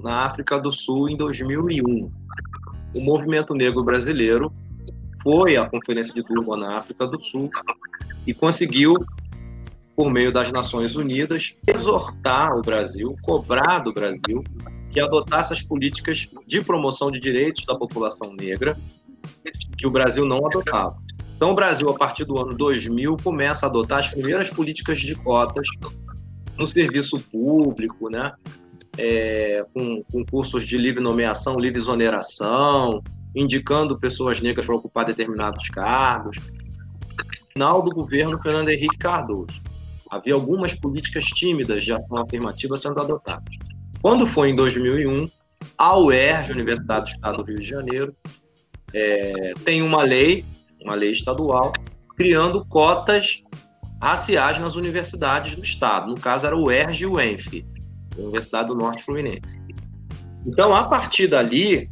na 0.03 0.25
África 0.25 0.59
do 0.59 0.73
Sul 0.73 1.09
em 1.09 1.17
2001. 1.17 1.85
O 2.95 3.01
movimento 3.01 3.55
negro 3.55 3.85
brasileiro 3.85 4.53
foi 5.23 5.57
à 5.57 5.69
Conferência 5.69 6.15
de 6.15 6.23
Durban 6.23 6.57
na 6.57 6.79
África 6.79 7.07
do 7.07 7.21
Sul 7.23 7.51
e 8.27 8.35
conseguiu, 8.35 8.95
por 9.95 10.11
meio 10.11 10.33
das 10.33 10.51
Nações 10.51 10.97
Unidas, 10.97 11.57
exortar 11.67 12.57
o 12.57 12.63
Brasil, 12.63 13.15
cobrar 13.23 13.79
do 13.79 13.93
Brasil 13.93 14.43
que 14.91 15.01
adotasse 15.01 15.53
as 15.53 15.61
políticas 15.61 16.29
de 16.47 16.63
promoção 16.63 17.11
de 17.11 17.21
direitos 17.21 17.67
da 17.67 17.75
população 17.75 18.33
negra 18.33 18.77
que 19.77 19.87
o 19.87 19.91
Brasil 19.91 20.25
não 20.25 20.47
adotava. 20.47 20.97
Então, 21.37 21.51
o 21.51 21.55
Brasil, 21.55 21.89
a 21.91 21.95
partir 21.95 22.25
do 22.25 22.39
ano 22.39 22.55
2000, 22.55 23.17
começa 23.23 23.67
a 23.67 23.69
adotar 23.69 23.99
as 23.99 24.09
primeiras 24.09 24.49
políticas 24.49 24.99
de 24.99 25.15
cotas 25.15 25.69
no 26.57 26.67
serviço 26.67 27.21
público, 27.21 28.09
né? 28.09 28.33
É, 28.97 29.67
com, 29.75 30.03
com 30.11 30.25
cursos 30.25 30.67
de 30.67 30.79
livre 30.79 31.03
nomeação, 31.03 31.59
livre 31.59 31.79
exoneração, 31.79 33.03
indicando 33.35 33.99
pessoas 33.99 34.41
negras 34.41 34.65
para 34.65 34.77
ocupar 34.77 35.05
determinados 35.05 35.69
cargos. 35.69 36.39
Final 37.57 37.81
do 37.81 37.91
governo 37.91 38.39
Fernando 38.43 38.69
Henrique 38.69 38.99
Cardoso, 38.99 39.63
havia 40.11 40.35
algumas 40.35 40.75
políticas 40.75 41.25
tímidas 41.25 41.83
de 41.83 41.91
ação 41.91 42.19
afirmativa 42.19 42.77
sendo 42.77 43.01
adotadas. 43.01 43.57
Quando 44.03 44.27
foi 44.27 44.51
em 44.51 44.55
2001, 44.55 45.27
a 45.79 45.99
UERJ, 45.99 46.53
Universidade 46.53 47.13
do 47.13 47.15
Estado 47.15 47.37
do 47.39 47.45
Rio 47.45 47.59
de 47.59 47.67
Janeiro, 47.67 48.15
é, 48.93 49.55
tem 49.65 49.81
uma 49.81 50.03
lei, 50.03 50.45
uma 50.83 50.95
lei 50.95 51.13
estadual, 51.13 51.73
criando 52.15 52.63
cotas 52.67 53.43
raciais 54.03 54.59
nas 54.61 54.75
universidades 54.75 55.57
do 55.57 55.63
Estado. 55.63 56.09
No 56.09 56.21
caso, 56.21 56.45
era 56.47 56.55
o 56.55 56.65
UERJ 56.65 57.05
e 57.05 57.07
o 57.07 57.19
ENF, 57.19 57.67
Universidade 58.19 58.69
do 58.69 58.75
Norte 58.75 59.03
Fluminense. 59.03 59.63
Então, 60.45 60.75
a 60.75 60.85
partir 60.85 61.27
dali, 61.27 61.89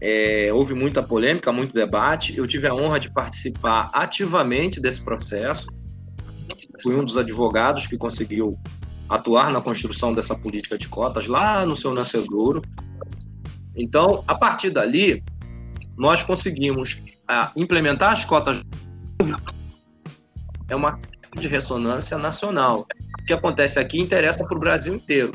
é, 0.00 0.50
houve 0.52 0.74
muita 0.74 1.02
polêmica, 1.02 1.52
muito 1.52 1.74
debate. 1.74 2.36
Eu 2.36 2.46
tive 2.46 2.66
a 2.66 2.74
honra 2.74 3.00
de 3.00 3.10
participar 3.10 3.90
ativamente 3.92 4.80
desse 4.80 5.02
processo. 5.02 5.66
Fui 6.82 6.94
um 6.94 7.04
dos 7.04 7.16
advogados 7.16 7.86
que 7.86 7.96
conseguiu 7.96 8.58
atuar 9.08 9.50
na 9.50 9.60
construção 9.60 10.14
dessa 10.14 10.36
política 10.36 10.78
de 10.78 10.88
cotas 10.88 11.26
lá 11.26 11.66
no 11.66 11.74
seu 11.74 11.92
nascedouro. 11.92 12.62
Então, 13.74 14.22
a 14.26 14.34
partir 14.34 14.70
dali, 14.70 15.22
nós 15.96 16.22
conseguimos 16.22 17.00
implementar 17.56 18.12
as 18.12 18.24
cotas. 18.24 18.62
É 20.68 20.76
uma 20.76 21.00
de 21.36 21.48
ressonância 21.48 22.16
nacional. 22.18 22.86
O 23.20 23.24
que 23.24 23.32
acontece 23.32 23.78
aqui 23.78 24.00
interessa 24.00 24.44
para 24.44 24.56
o 24.56 24.60
Brasil 24.60 24.94
inteiro. 24.94 25.32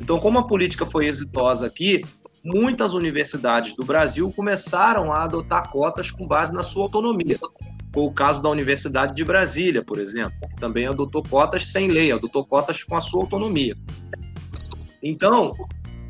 Então, 0.00 0.18
como 0.18 0.38
a 0.38 0.46
política 0.46 0.84
foi 0.84 1.06
exitosa 1.06 1.66
aqui, 1.66 2.02
muitas 2.44 2.92
universidades 2.92 3.74
do 3.74 3.84
Brasil 3.84 4.30
começaram 4.30 5.12
a 5.12 5.24
adotar 5.24 5.70
cotas 5.70 6.10
com 6.10 6.26
base 6.26 6.52
na 6.52 6.62
sua 6.62 6.82
autonomia. 6.82 7.38
Foi 7.92 8.02
o 8.02 8.12
caso 8.12 8.42
da 8.42 8.50
Universidade 8.50 9.14
de 9.14 9.24
Brasília, 9.24 9.82
por 9.82 9.98
exemplo, 9.98 10.36
que 10.48 10.56
também 10.56 10.86
adotou 10.86 11.22
cotas 11.22 11.68
sem 11.68 11.88
lei, 11.88 12.12
adotou 12.12 12.44
cotas 12.44 12.82
com 12.82 12.96
a 12.96 13.00
sua 13.00 13.22
autonomia. 13.22 13.76
Então, 15.02 15.54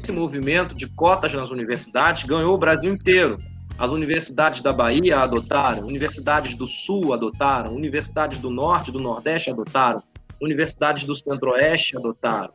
esse 0.02 0.10
movimento 0.10 0.74
de 0.74 0.88
cotas 0.88 1.32
nas 1.34 1.50
universidades 1.50 2.24
ganhou 2.24 2.54
o 2.54 2.58
Brasil 2.58 2.92
inteiro. 2.92 3.38
As 3.78 3.90
universidades 3.90 4.60
da 4.60 4.72
Bahia 4.72 5.18
adotaram, 5.18 5.86
universidades 5.86 6.54
do 6.54 6.66
Sul 6.66 7.12
adotaram, 7.12 7.74
universidades 7.74 8.38
do 8.38 8.50
Norte 8.50 8.88
e 8.90 8.92
do 8.92 9.00
Nordeste 9.00 9.50
adotaram. 9.50 10.02
universidades 10.40 11.04
do 11.04 11.14
Centro-Oeste 11.14 11.96
adotaram. 11.96 12.52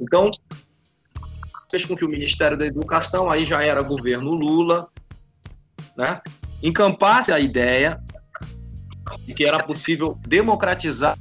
Então, 0.00 0.30
fez 1.74 1.84
com 1.84 1.96
que 1.96 2.04
o 2.04 2.08
Ministério 2.08 2.56
da 2.56 2.64
Educação, 2.64 3.28
aí 3.28 3.44
já 3.44 3.60
era 3.60 3.82
governo 3.82 4.30
Lula, 4.30 4.86
né, 5.96 6.20
encampasse 6.62 7.32
a 7.32 7.40
ideia 7.40 8.00
de 9.26 9.34
que 9.34 9.44
era 9.44 9.60
possível 9.60 10.16
democratizar 10.24 11.18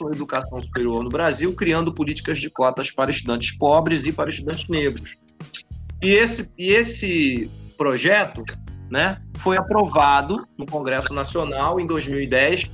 a 0.00 0.14
educação 0.14 0.62
superior 0.62 1.02
no 1.02 1.08
Brasil, 1.08 1.52
criando 1.54 1.94
políticas 1.94 2.38
de 2.38 2.50
cotas 2.50 2.90
para 2.90 3.10
estudantes 3.10 3.56
pobres 3.56 4.04
e 4.04 4.12
para 4.12 4.28
estudantes 4.28 4.68
negros. 4.68 5.16
E 6.02 6.10
esse, 6.10 6.48
e 6.56 6.70
esse 6.70 7.50
projeto 7.76 8.44
né, 8.90 9.20
foi 9.38 9.56
aprovado 9.56 10.46
no 10.58 10.66
Congresso 10.66 11.14
Nacional 11.14 11.80
em 11.80 11.86
2010, 11.86 12.70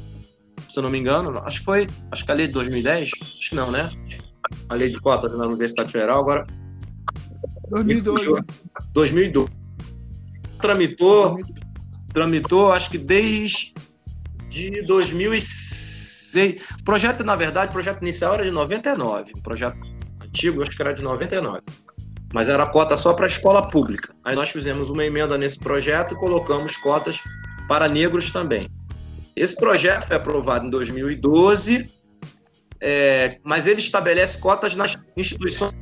se 0.68 0.78
eu 0.78 0.82
não 0.82 0.90
me 0.90 0.98
engano, 0.98 1.38
acho 1.38 1.60
que 1.60 1.64
foi, 1.64 1.86
acho 2.10 2.24
que 2.24 2.32
a 2.32 2.34
lei 2.34 2.48
de 2.48 2.52
2010, 2.52 3.10
acho 3.22 3.48
que 3.48 3.54
não, 3.54 3.70
né? 3.70 3.90
A 4.68 4.74
lei 4.74 4.90
de 4.90 5.00
cotas 5.00 5.32
na 5.38 5.46
Universidade 5.46 5.90
Federal, 5.90 6.20
agora 6.20 6.46
2012. 7.70 8.44
2012. 8.92 9.50
Tramitou, 10.60 11.38
tramitou, 12.12 12.72
acho 12.72 12.90
que 12.90 12.98
desde 12.98 13.74
de 14.48 14.82
2006. 14.82 16.62
O 16.80 16.84
projeto, 16.84 17.24
na 17.24 17.36
verdade, 17.36 17.70
o 17.70 17.72
projeto 17.72 18.02
inicial 18.02 18.34
era 18.34 18.44
de 18.44 18.50
99. 18.50 19.32
O 19.36 19.42
projeto 19.42 19.76
antigo, 20.20 20.62
acho 20.62 20.70
que 20.70 20.82
era 20.82 20.94
de 20.94 21.02
99. 21.02 21.60
Mas 22.32 22.48
era 22.48 22.66
cota 22.66 22.96
só 22.96 23.12
para 23.12 23.26
a 23.26 23.28
escola 23.28 23.68
pública. 23.68 24.14
Aí 24.24 24.34
nós 24.34 24.50
fizemos 24.50 24.88
uma 24.88 25.04
emenda 25.04 25.38
nesse 25.38 25.58
projeto 25.58 26.14
e 26.14 26.16
colocamos 26.16 26.76
cotas 26.76 27.20
para 27.68 27.88
negros 27.88 28.32
também. 28.32 28.68
Esse 29.36 29.56
projeto 29.56 30.06
foi 30.06 30.16
aprovado 30.16 30.66
em 30.66 30.70
2012, 30.70 31.88
é, 32.80 33.38
mas 33.42 33.66
ele 33.66 33.80
estabelece 33.80 34.38
cotas 34.38 34.76
nas 34.76 34.98
instituições, 35.16 35.74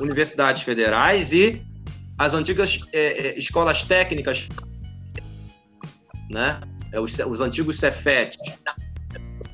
universidades 0.00 0.62
federais 0.62 1.32
e 1.32 1.62
as 2.18 2.34
antigas 2.34 2.80
é, 2.92 3.28
é 3.28 3.38
escolas 3.38 3.82
técnicas, 3.82 4.48
né? 6.30 6.60
é, 6.92 7.00
os, 7.00 7.18
os 7.18 7.40
antigos 7.40 7.78
Cefetes. 7.78 8.38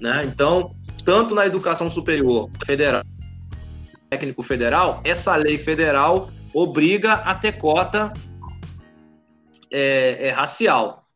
Né? 0.00 0.24
Então, 0.24 0.74
tanto 1.04 1.34
na 1.34 1.46
educação 1.46 1.88
superior 1.88 2.50
federal, 2.64 3.02
técnico 4.10 4.42
federal, 4.42 5.00
essa 5.04 5.34
lei 5.36 5.58
federal 5.58 6.30
obriga 6.52 7.14
a 7.14 7.34
ter 7.34 7.52
cota 7.52 8.12
é, 9.70 10.28
é, 10.28 10.30
racial 10.30 11.06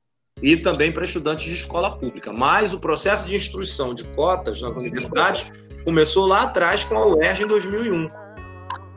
e 0.42 0.56
também 0.56 0.90
para 0.90 1.04
estudantes 1.04 1.44
de 1.44 1.52
escola 1.52 1.98
pública. 1.98 2.32
Mas 2.32 2.72
o 2.72 2.80
processo 2.80 3.26
de 3.26 3.36
instrução 3.36 3.94
de 3.94 4.04
cotas 4.08 4.60
nas 4.60 4.76
universidades 4.76 5.50
começou 5.84 6.26
lá 6.26 6.42
atrás 6.42 6.84
com 6.84 6.96
a 6.96 7.06
UERJ 7.06 7.44
em 7.44 7.46
2001. 7.46 8.19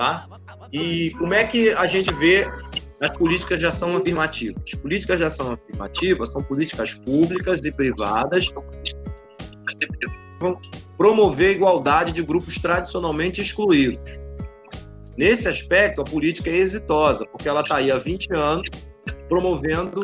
Tá? 0.04 0.28
E 0.72 1.12
como 1.12 1.34
é 1.34 1.46
que 1.46 1.72
a 1.72 1.86
gente 1.88 2.14
vê 2.14 2.46
as 3.04 3.18
políticas 3.18 3.60
de 3.60 3.66
ação 3.66 3.98
afirmativa. 3.98 4.58
As 4.66 4.76
políticas 4.76 5.18
de 5.18 5.26
ação 5.26 5.52
afirmativa 5.52 6.26
são 6.26 6.42
políticas 6.42 6.94
públicas 6.94 7.64
e 7.66 7.72
privadas 7.72 8.50
que 8.50 10.08
vão 10.40 10.58
promover 10.98 11.50
a 11.50 11.52
igualdade 11.52 12.14
de 12.14 12.24
grupos 12.24 12.58
tradicionalmente 12.58 13.42
excluídos. 13.42 14.20
Nesse 15.18 15.50
aspecto, 15.50 16.02
a 16.02 16.06
política 16.06 16.50
é 16.50 16.56
exitosa, 16.56 17.26
porque 17.26 17.48
ela 17.48 17.62
está 17.62 17.76
aí 17.76 17.92
há 17.92 17.98
20 17.98 18.34
anos 18.34 18.70
promovendo 19.28 20.02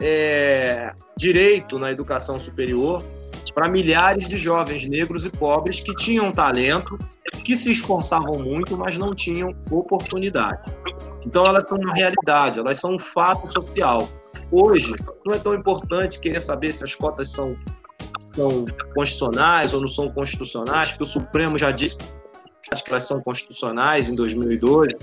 é, 0.00 0.92
direito 1.16 1.78
na 1.80 1.90
educação 1.90 2.38
superior 2.38 3.02
para 3.52 3.68
milhares 3.68 4.28
de 4.28 4.36
jovens 4.36 4.88
negros 4.88 5.24
e 5.24 5.30
pobres 5.30 5.80
que 5.80 5.94
tinham 5.96 6.30
talento, 6.30 6.96
que 7.44 7.56
se 7.56 7.70
esforçavam 7.70 8.38
muito, 8.38 8.76
mas 8.76 8.96
não 8.98 9.14
tinham 9.14 9.54
oportunidade. 9.70 10.70
Então 11.24 11.44
elas 11.44 11.68
são 11.68 11.78
uma 11.78 11.94
realidade, 11.94 12.58
elas 12.58 12.78
são 12.78 12.94
um 12.94 12.98
fato 12.98 13.50
social. 13.52 14.08
Hoje, 14.50 14.92
não 15.24 15.34
é 15.34 15.38
tão 15.38 15.54
importante 15.54 16.18
querer 16.18 16.40
saber 16.40 16.72
se 16.72 16.82
as 16.82 16.94
cotas 16.94 17.30
são, 17.30 17.56
são 18.34 18.66
constitucionais 18.94 19.72
ou 19.72 19.80
não 19.80 19.88
são 19.88 20.10
constitucionais, 20.10 20.90
porque 20.90 21.04
o 21.04 21.06
Supremo 21.06 21.56
já 21.56 21.70
disse 21.70 21.96
que 21.96 22.90
elas 22.90 23.06
são 23.06 23.20
constitucionais 23.20 24.08
em 24.08 24.14
2012. 24.14 24.96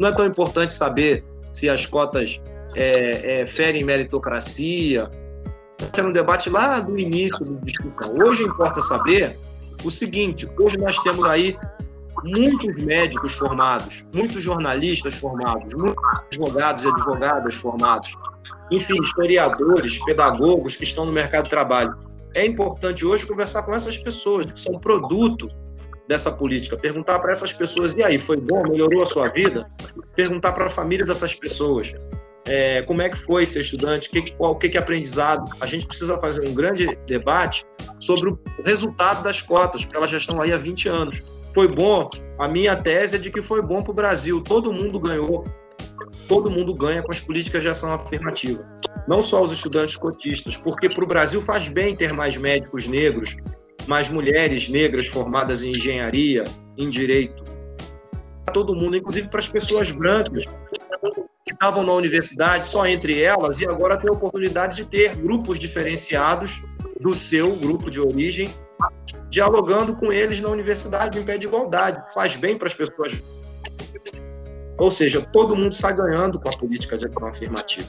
Não 0.00 0.08
é 0.08 0.12
tão 0.12 0.26
importante 0.26 0.72
saber 0.72 1.24
se 1.52 1.68
as 1.68 1.86
cotas 1.86 2.40
é, 2.74 3.40
é, 3.40 3.46
ferem 3.46 3.84
meritocracia. 3.84 5.10
Era 5.96 6.06
um 6.06 6.12
debate 6.12 6.48
lá 6.48 6.80
do 6.80 6.98
início 6.98 7.38
da 7.38 7.60
discussão. 7.60 8.14
Hoje 8.22 8.44
importa 8.44 8.80
saber 8.80 9.36
o 9.84 9.90
seguinte: 9.90 10.48
hoje 10.58 10.78
nós 10.78 10.98
temos 11.00 11.24
aí 11.26 11.56
muitos 12.24 12.76
médicos 12.84 13.34
formados, 13.34 14.04
muitos 14.14 14.42
jornalistas 14.42 15.14
formados, 15.14 15.72
muitos 15.74 16.04
advogados 16.26 16.84
e 16.84 16.88
advogadas 16.88 17.54
formados, 17.54 18.14
enfim, 18.70 19.00
historiadores, 19.00 20.02
pedagogos 20.04 20.76
que 20.76 20.84
estão 20.84 21.04
no 21.04 21.12
mercado 21.12 21.44
de 21.44 21.50
trabalho. 21.50 21.96
É 22.34 22.44
importante 22.44 23.04
hoje 23.04 23.26
conversar 23.26 23.62
com 23.62 23.74
essas 23.74 23.96
pessoas, 23.96 24.46
que 24.46 24.60
são 24.60 24.78
produto 24.78 25.48
dessa 26.08 26.30
política, 26.30 26.76
perguntar 26.76 27.18
para 27.18 27.32
essas 27.32 27.52
pessoas, 27.52 27.94
e 27.94 28.02
aí, 28.02 28.18
foi 28.18 28.36
bom, 28.36 28.62
melhorou 28.62 29.02
a 29.02 29.06
sua 29.06 29.28
vida? 29.28 29.68
Perguntar 30.14 30.52
para 30.52 30.66
a 30.66 30.70
família 30.70 31.04
dessas 31.04 31.34
pessoas, 31.34 31.92
é, 32.46 32.82
como 32.82 33.02
é 33.02 33.08
que 33.08 33.16
foi 33.16 33.44
ser 33.44 33.60
estudante, 33.60 34.08
que, 34.08 34.32
qual, 34.32 34.56
que, 34.56 34.68
que 34.68 34.76
é 34.76 34.80
aprendizado. 34.80 35.50
A 35.60 35.66
gente 35.66 35.86
precisa 35.86 36.16
fazer 36.18 36.48
um 36.48 36.54
grande 36.54 36.96
debate 37.06 37.64
sobre 37.98 38.30
o 38.30 38.38
resultado 38.64 39.24
das 39.24 39.42
cotas, 39.42 39.84
porque 39.84 39.96
elas 39.96 40.10
já 40.10 40.18
estão 40.18 40.40
aí 40.40 40.52
há 40.52 40.58
20 40.58 40.88
anos 40.88 41.22
foi 41.56 41.68
bom. 41.68 42.10
A 42.38 42.46
minha 42.46 42.76
tese 42.76 43.16
é 43.16 43.18
de 43.18 43.30
que 43.30 43.40
foi 43.40 43.62
bom 43.62 43.82
para 43.82 43.90
o 43.90 43.94
Brasil. 43.94 44.42
Todo 44.42 44.70
mundo 44.70 45.00
ganhou. 45.00 45.46
Todo 46.28 46.50
mundo 46.50 46.74
ganha 46.74 47.02
com 47.02 47.10
as 47.10 47.18
políticas 47.18 47.62
de 47.62 47.68
ação 47.68 47.94
afirmativa. 47.94 48.62
Não 49.08 49.22
só 49.22 49.42
os 49.42 49.52
estudantes 49.52 49.96
cotistas, 49.96 50.54
porque 50.54 50.86
para 50.86 51.02
o 51.02 51.06
Brasil 51.06 51.40
faz 51.40 51.66
bem 51.66 51.96
ter 51.96 52.12
mais 52.12 52.36
médicos 52.36 52.86
negros, 52.86 53.38
mais 53.86 54.10
mulheres 54.10 54.68
negras 54.68 55.06
formadas 55.06 55.62
em 55.62 55.70
engenharia, 55.70 56.44
em 56.76 56.90
direito. 56.90 57.42
Todo 58.52 58.76
mundo, 58.76 58.98
inclusive 58.98 59.28
para 59.28 59.40
as 59.40 59.48
pessoas 59.48 59.90
brancas 59.90 60.44
que 60.44 61.54
estavam 61.54 61.82
na 61.82 61.92
universidade 61.92 62.66
só 62.66 62.86
entre 62.86 63.22
elas 63.22 63.60
e 63.60 63.66
agora 63.66 63.96
tem 63.96 64.10
a 64.10 64.12
oportunidade 64.12 64.76
de 64.76 64.84
ter 64.84 65.16
grupos 65.16 65.58
diferenciados 65.58 66.62
do 67.00 67.14
seu 67.14 67.56
grupo 67.56 67.90
de 67.90 67.98
origem 67.98 68.50
dialogando 69.28 69.94
com 69.96 70.12
eles 70.12 70.40
na 70.40 70.48
universidade 70.48 71.18
em 71.18 71.22
pé 71.22 71.38
de 71.38 71.46
igualdade. 71.46 72.02
Faz 72.12 72.36
bem 72.36 72.56
para 72.56 72.68
as 72.68 72.74
pessoas. 72.74 73.22
Ou 74.78 74.90
seja, 74.90 75.20
todo 75.20 75.56
mundo 75.56 75.74
sai 75.74 75.94
ganhando 75.94 76.38
com 76.38 76.48
a 76.48 76.56
política 76.56 76.96
de 76.98 77.06
ação 77.06 77.26
afirmativa. 77.26 77.88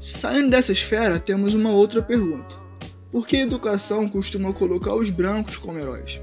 Saindo 0.00 0.50
dessa 0.50 0.72
esfera, 0.72 1.18
temos 1.18 1.54
uma 1.54 1.70
outra 1.70 2.02
pergunta. 2.02 2.56
Por 3.10 3.26
que 3.26 3.36
a 3.36 3.42
educação 3.42 4.08
costuma 4.08 4.52
colocar 4.52 4.94
os 4.94 5.10
brancos 5.10 5.56
como 5.56 5.78
heróis? 5.78 6.20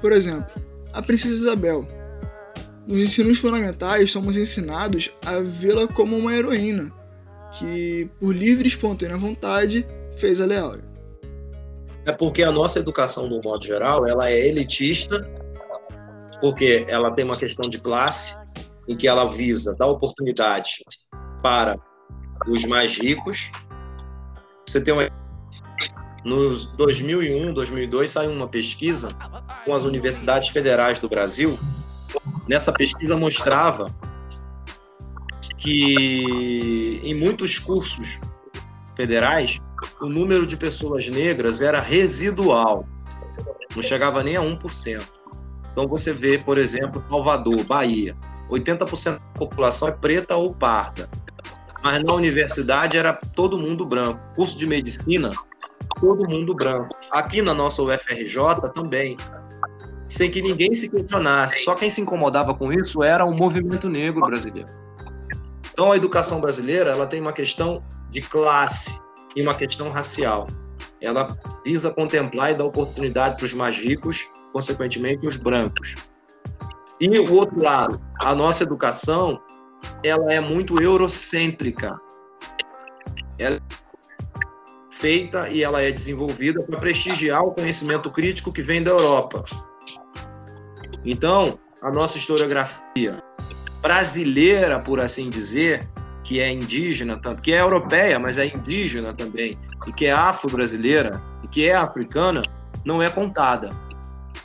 Por 0.00 0.12
exemplo, 0.12 0.50
a 0.92 1.02
Princesa 1.02 1.34
Isabel. 1.34 1.86
Nos 2.86 2.98
ensinos 2.98 3.38
fundamentais, 3.38 4.12
somos 4.12 4.36
ensinados 4.36 5.12
a 5.24 5.40
vê-la 5.40 5.88
como 5.88 6.16
uma 6.16 6.34
heroína, 6.34 6.92
que, 7.52 8.08
por 8.20 8.34
livre 8.34 8.64
e 8.64 8.68
espontânea 8.68 9.16
vontade, 9.16 9.86
fez 10.16 10.40
a 10.40 10.46
Leáurea. 10.46 10.95
É 12.06 12.12
porque 12.12 12.44
a 12.44 12.52
nossa 12.52 12.78
educação, 12.78 13.28
no 13.28 13.42
modo 13.42 13.66
geral, 13.66 14.06
ela 14.06 14.30
é 14.30 14.46
elitista, 14.46 15.28
porque 16.40 16.86
ela 16.88 17.10
tem 17.10 17.24
uma 17.24 17.36
questão 17.36 17.68
de 17.68 17.78
classe, 17.78 18.40
em 18.86 18.96
que 18.96 19.08
ela 19.08 19.28
visa 19.28 19.74
dar 19.74 19.86
oportunidade 19.86 20.84
para 21.42 21.76
os 22.46 22.64
mais 22.64 22.96
ricos. 22.96 23.50
Você 24.64 24.80
tem 24.80 24.94
uma 24.94 25.08
nos 26.24 26.66
2001, 26.72 27.52
2002 27.52 28.10
saiu 28.10 28.30
uma 28.30 28.48
pesquisa 28.48 29.10
com 29.64 29.74
as 29.74 29.82
universidades 29.82 30.48
federais 30.48 31.00
do 31.00 31.08
Brasil. 31.08 31.58
Nessa 32.48 32.72
pesquisa 32.72 33.16
mostrava 33.16 33.92
que 35.56 37.00
em 37.02 37.14
muitos 37.14 37.58
cursos 37.58 38.20
federais 38.96 39.60
o 40.00 40.06
número 40.06 40.46
de 40.46 40.56
pessoas 40.56 41.08
negras 41.08 41.60
era 41.60 41.80
residual, 41.80 42.86
não 43.74 43.82
chegava 43.82 44.22
nem 44.22 44.36
a 44.36 44.40
1%. 44.40 45.02
Então 45.72 45.86
você 45.86 46.12
vê, 46.12 46.38
por 46.38 46.56
exemplo, 46.56 47.04
Salvador, 47.10 47.62
Bahia, 47.64 48.16
80% 48.50 49.12
da 49.12 49.20
população 49.34 49.88
é 49.88 49.92
preta 49.92 50.36
ou 50.36 50.54
parda, 50.54 51.08
mas 51.82 52.02
na 52.02 52.12
universidade 52.14 52.96
era 52.96 53.12
todo 53.12 53.58
mundo 53.58 53.84
branco. 53.84 54.20
Curso 54.34 54.56
de 54.56 54.66
medicina, 54.66 55.32
todo 56.00 56.28
mundo 56.28 56.54
branco. 56.54 56.96
Aqui 57.10 57.42
na 57.42 57.52
nossa 57.52 57.82
UFRJ 57.82 58.70
também, 58.74 59.16
sem 60.08 60.30
que 60.30 60.40
ninguém 60.40 60.74
se 60.74 60.88
questionasse. 60.88 61.62
Só 61.64 61.74
quem 61.74 61.90
se 61.90 62.00
incomodava 62.00 62.54
com 62.54 62.72
isso 62.72 63.02
era 63.02 63.24
o 63.24 63.36
movimento 63.36 63.88
negro 63.88 64.22
brasileiro. 64.22 64.70
Então 65.72 65.92
a 65.92 65.96
educação 65.96 66.40
brasileira 66.40 66.90
ela 66.90 67.06
tem 67.06 67.20
uma 67.20 67.32
questão 67.34 67.82
de 68.10 68.22
classe 68.22 68.98
e 69.36 69.42
uma 69.42 69.54
questão 69.54 69.90
racial. 69.90 70.48
ela 71.00 71.38
visa 71.64 71.90
contemplar 71.90 72.52
e 72.52 72.54
dar 72.54 72.64
oportunidade 72.64 73.36
para 73.36 73.44
os 73.44 73.52
mais 73.52 73.76
ricos, 73.76 74.28
consequentemente 74.52 75.26
os 75.26 75.36
brancos. 75.36 75.94
E 76.98 77.06
o 77.18 77.34
outro 77.34 77.62
lado, 77.62 78.02
a 78.18 78.34
nossa 78.34 78.62
educação, 78.62 79.38
ela 80.02 80.32
é 80.32 80.40
muito 80.40 80.80
eurocêntrica. 80.82 82.00
Ela 83.38 83.56
é 83.56 83.60
feita 84.90 85.50
e 85.50 85.62
ela 85.62 85.82
é 85.82 85.90
desenvolvida 85.90 86.62
para 86.62 86.80
prestigiar 86.80 87.44
o 87.44 87.52
conhecimento 87.52 88.10
crítico 88.10 88.50
que 88.50 88.62
vem 88.62 88.82
da 88.82 88.92
Europa. 88.92 89.44
Então, 91.04 91.58
a 91.82 91.90
nossa 91.90 92.16
historiografia 92.16 93.22
brasileira, 93.82 94.80
por 94.80 94.98
assim 94.98 95.28
dizer, 95.28 95.86
que 96.26 96.40
é 96.40 96.50
indígena, 96.50 97.20
que 97.40 97.52
é 97.52 97.60
europeia, 97.60 98.18
mas 98.18 98.36
é 98.36 98.46
indígena 98.46 99.14
também, 99.14 99.56
e 99.86 99.92
que 99.92 100.06
é 100.06 100.12
afro-brasileira, 100.12 101.22
e 101.44 101.46
que 101.46 101.68
é 101.68 101.74
africana, 101.74 102.42
não 102.84 103.00
é 103.00 103.08
contada. 103.08 103.70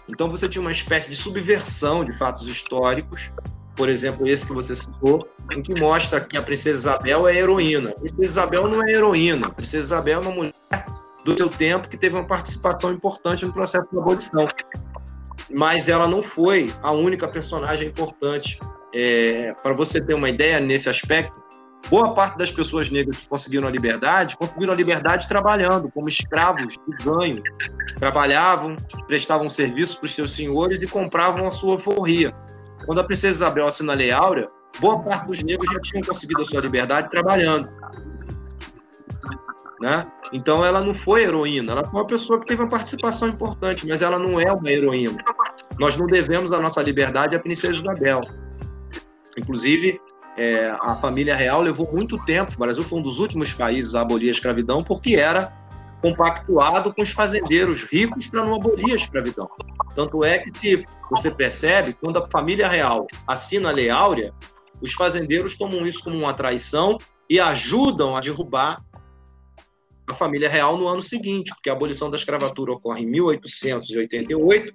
Então 0.08 0.30
você 0.30 0.48
tinha 0.48 0.62
uma 0.62 0.72
espécie 0.72 1.10
de 1.10 1.15
subversão 1.15 2.06
de 2.06 2.15
fatos 2.15 2.48
históricos, 2.48 3.32
por 3.76 3.89
exemplo, 3.89 4.28
esse 4.28 4.46
que 4.46 4.54
você 4.54 4.76
citou, 4.76 5.28
em 5.52 5.60
que 5.63 5.82
mostra 5.82 6.22
que 6.22 6.38
a 6.38 6.41
princesa 6.44 6.78
Isabel 6.78 7.28
é 7.28 7.36
heroína. 7.36 7.89
A 7.89 8.00
princesa 8.00 8.24
Isabel 8.24 8.67
não 8.67 8.84
é 8.88 8.91
heroína. 8.91 9.48
A 9.48 9.52
princesa 9.52 9.86
Isabel 9.86 10.20
é 10.20 10.22
uma 10.22 10.32
mulher 10.32 10.54
do 11.26 11.36
seu 11.36 11.50
tempo 11.50 11.88
que 11.88 11.98
teve 11.98 12.15
uma 12.15 12.26
participação 12.26 12.94
importante 12.94 13.44
no 13.44 13.52
processo 13.52 13.88
de 13.91 13.98
abolição. 13.98 14.48
Mas 15.50 15.89
ela 15.89 16.08
não 16.08 16.22
foi 16.22 16.72
a 16.84 16.91
única 16.91 17.28
personagem 17.28 17.88
importante. 17.88 18.60
É, 18.94 19.56
Para 19.63 19.74
você 19.74 20.00
ter 20.00 20.13
uma 20.13 20.30
ideia 20.30 20.60
nesse 20.60 20.88
aspecto, 20.88 21.41
boa 21.89 22.13
parte 22.13 22.38
das 22.38 22.52
pessoas 22.52 22.89
negras 22.89 23.17
que 23.17 23.28
conseguiram 23.28 23.67
a 23.67 23.72
liberdade 23.72 24.38
conseguiram 24.38 24.74
a 24.74 24.76
liberdade 24.76 25.28
trabalhando 25.28 25.89
como 25.89 26.08
escravos 26.08 26.74
de 26.88 27.04
ganho. 27.04 27.44
Trabalhavam, 27.98 28.78
prestavam 29.08 29.50
serviço 29.50 29.98
para 29.98 30.06
os 30.06 30.15
seus 30.15 30.32
senhores 30.32 30.82
e 30.82 30.88
compravam 30.88 31.46
a 31.46 31.52
sua 31.52 31.78
forria. 31.78 32.34
Quando 32.86 33.02
a 33.02 33.04
princesa 33.04 33.36
Isabel 33.36 33.67
assina 33.67 33.94
a 33.94 33.96
Lei 33.96 34.12
Áurea, 34.12 34.50
boa 34.80 35.00
parte 35.00 35.28
dos 35.28 35.44
negros 35.44 35.72
já 35.72 35.80
tinham 35.80 36.04
conseguido 36.04 36.41
a 36.41 36.46
sua 36.46 36.62
liberdade 36.62 37.10
trabalhando. 37.10 37.70
Né? 39.82 40.06
Então 40.32 40.63
ela 40.63 40.80
não 40.80 40.94
foi 40.94 41.24
heroína, 41.24 41.72
ela 41.72 41.84
foi 41.84 42.00
uma 42.00 42.08
pessoa 42.08 42.39
que 42.39 42.46
teve 42.46 42.62
uma 42.62 42.70
participação 42.70 43.28
importante, 43.28 43.86
mas 43.88 44.02
ela 44.02 44.17
não 44.17 44.39
é 44.39 44.52
uma 44.52 44.72
heroína. 44.72 45.17
Nós 45.80 45.98
não 45.98 46.06
devemos 46.06 46.52
a 46.52 46.60
nossa 46.60 46.82
liberdade 46.82 47.36
à 47.36 47.39
princesa 47.39 47.80
Isabel. 47.80 48.22
Inclusive, 49.38 50.00
é, 50.38 50.70
a 50.80 50.96
família 50.96 51.36
real 51.36 51.62
levou 51.62 51.89
muito 51.91 52.17
tempo. 52.26 52.54
O 52.56 52.60
Brasil 52.60 52.84
foi 52.84 53.00
um 53.00 53.02
dos 53.02 53.20
últimos 53.20 53.54
países 53.54 53.96
a 53.96 54.02
abolir 54.02 54.30
a 54.30 54.32
escravidão 54.32 54.84
porque 54.84 55.15
era 55.15 55.54
compactuado 56.02 56.94
com 56.94 57.02
os 57.02 57.12
fazendeiros 57.12 57.84
ricos 57.84 58.28
para 58.28 58.44
não 58.44 58.56
abolir 58.56 58.94
a 58.94 58.96
escravidão. 58.96 59.48
Tanto 59.96 60.24
é 60.24 60.39
que, 60.39 60.84
você 61.10 61.30
percebe, 61.30 61.94
quando 61.94 62.17
a 62.17 62.28
família 62.28 62.67
real 62.67 63.06
assina 63.28 63.70
a 63.70 63.72
Lei 63.72 63.89
Áurea, 63.89 64.34
os 64.82 64.94
fazendeiros 64.94 65.56
tomam 65.56 65.86
isso 65.86 66.04
como 66.04 66.17
uma 66.17 66.34
traição 66.34 66.98
e 67.30 67.39
ajudam 67.39 68.15
a 68.15 68.22
derrubar 68.22 68.84
a 70.08 70.13
família 70.13 70.50
real 70.50 70.76
no 70.76 70.88
ano 70.88 71.04
seguinte, 71.04 71.54
porque 71.54 71.70
a 71.70 71.74
abolição 71.74 72.10
da 72.10 72.17
escravatura 72.17 72.72
ocorre 72.72 73.04
em 73.04 73.06
1888, 73.06 74.74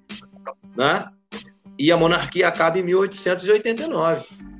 né? 0.76 1.08
E 1.78 1.90
a 1.90 1.96
monarquia 1.96 2.46
acaba 2.48 2.78
em 2.78 2.82
1889. 2.82 4.55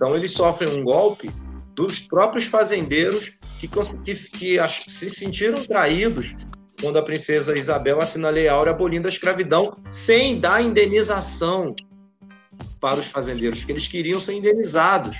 Então 0.00 0.16
eles 0.16 0.32
sofrem 0.32 0.80
um 0.80 0.82
golpe 0.82 1.30
dos 1.74 2.00
próprios 2.00 2.46
fazendeiros 2.46 3.32
que, 3.58 3.68
que, 4.02 4.14
que 4.14 4.58
se 4.88 5.10
sentiram 5.10 5.62
traídos 5.62 6.34
quando 6.80 6.98
a 6.98 7.02
princesa 7.02 7.54
Isabel 7.54 8.00
assina 8.00 8.28
a 8.28 8.30
Lei 8.30 8.48
Áurea 8.48 8.72
abolindo 8.72 9.06
a 9.06 9.10
escravidão 9.10 9.76
sem 9.90 10.40
dar 10.40 10.62
indenização 10.62 11.76
para 12.80 12.98
os 12.98 13.08
fazendeiros, 13.08 13.62
que 13.62 13.72
eles 13.72 13.86
queriam 13.88 14.18
ser 14.18 14.32
indenizados. 14.32 15.18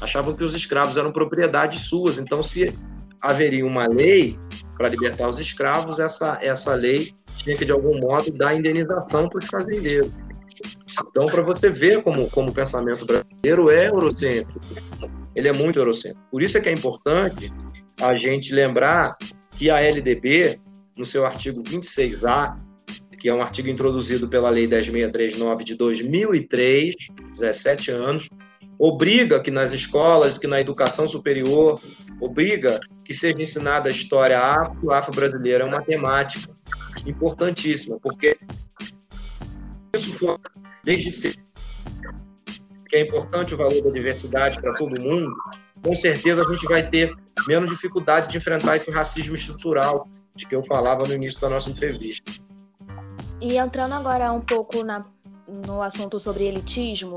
Achavam 0.00 0.34
que 0.34 0.42
os 0.42 0.56
escravos 0.56 0.96
eram 0.96 1.12
propriedades 1.12 1.82
suas. 1.82 2.18
Então, 2.18 2.42
se 2.42 2.76
haveria 3.20 3.64
uma 3.64 3.86
lei 3.86 4.36
para 4.76 4.88
libertar 4.88 5.28
os 5.28 5.38
escravos, 5.38 6.00
essa, 6.00 6.36
essa 6.42 6.74
lei 6.74 7.14
tinha 7.36 7.56
que, 7.56 7.64
de 7.64 7.70
algum 7.70 8.00
modo, 8.00 8.32
dar 8.32 8.56
indenização 8.56 9.28
para 9.28 9.38
os 9.38 9.46
fazendeiros. 9.46 10.10
Então, 11.08 11.26
para 11.26 11.42
você 11.42 11.68
ver 11.68 12.02
como, 12.02 12.30
como 12.30 12.50
o 12.50 12.54
pensamento 12.54 13.04
brasileiro 13.04 13.70
é 13.70 13.88
eurocêntrico, 13.88 14.60
ele 15.34 15.48
é 15.48 15.52
muito 15.52 15.78
eurocêntrico. 15.78 16.22
Por 16.30 16.42
isso 16.42 16.56
é 16.56 16.60
que 16.60 16.68
é 16.68 16.72
importante 16.72 17.52
a 18.00 18.14
gente 18.14 18.54
lembrar 18.54 19.16
que 19.52 19.70
a 19.70 19.80
LDB, 19.80 20.58
no 20.96 21.06
seu 21.06 21.24
artigo 21.24 21.62
26A, 21.62 22.56
que 23.18 23.28
é 23.28 23.34
um 23.34 23.42
artigo 23.42 23.68
introduzido 23.68 24.28
pela 24.28 24.50
Lei 24.50 24.66
10639 24.66 25.64
de 25.64 25.74
2003, 25.74 26.94
17 27.30 27.90
anos, 27.90 28.28
obriga 28.78 29.40
que 29.40 29.50
nas 29.50 29.72
escolas, 29.72 30.36
que 30.36 30.46
na 30.46 30.60
educação 30.60 31.08
superior, 31.08 31.80
obriga 32.20 32.78
que 33.04 33.14
seja 33.14 33.40
ensinada 33.40 33.88
a 33.88 33.92
história 33.92 34.38
afro-brasileira, 34.38 35.64
é 35.64 35.66
uma 35.66 35.82
temática 35.82 36.52
importantíssima, 37.06 37.98
porque 38.00 38.36
isso 39.94 40.12
foi 40.12 40.36
desde 40.86 41.10
cedo, 41.10 41.42
que 42.88 42.94
é 42.94 43.00
importante 43.00 43.52
o 43.52 43.56
valor 43.56 43.82
da 43.82 43.90
diversidade 43.90 44.60
para 44.60 44.72
todo 44.76 45.00
mundo, 45.00 45.34
com 45.82 45.94
certeza 45.96 46.42
a 46.42 46.52
gente 46.52 46.64
vai 46.66 46.88
ter 46.88 47.12
menos 47.48 47.68
dificuldade 47.68 48.30
de 48.30 48.38
enfrentar 48.38 48.76
esse 48.76 48.92
racismo 48.92 49.34
estrutural 49.34 50.08
de 50.36 50.46
que 50.46 50.54
eu 50.54 50.62
falava 50.62 51.04
no 51.04 51.12
início 51.12 51.40
da 51.40 51.50
nossa 51.50 51.68
entrevista. 51.68 52.30
E 53.40 53.58
entrando 53.58 53.94
agora 53.94 54.32
um 54.32 54.40
pouco 54.40 54.84
na, 54.84 55.04
no 55.66 55.82
assunto 55.82 56.20
sobre 56.20 56.44
elitismo, 56.44 57.16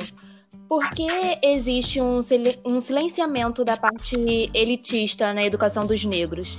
por 0.68 0.90
que 0.90 1.08
existe 1.44 2.02
um, 2.02 2.20
um 2.66 2.80
silenciamento 2.80 3.64
da 3.64 3.78
parte 3.78 4.18
elitista 4.52 5.32
na 5.32 5.44
educação 5.44 5.86
dos 5.86 6.04
negros? 6.04 6.58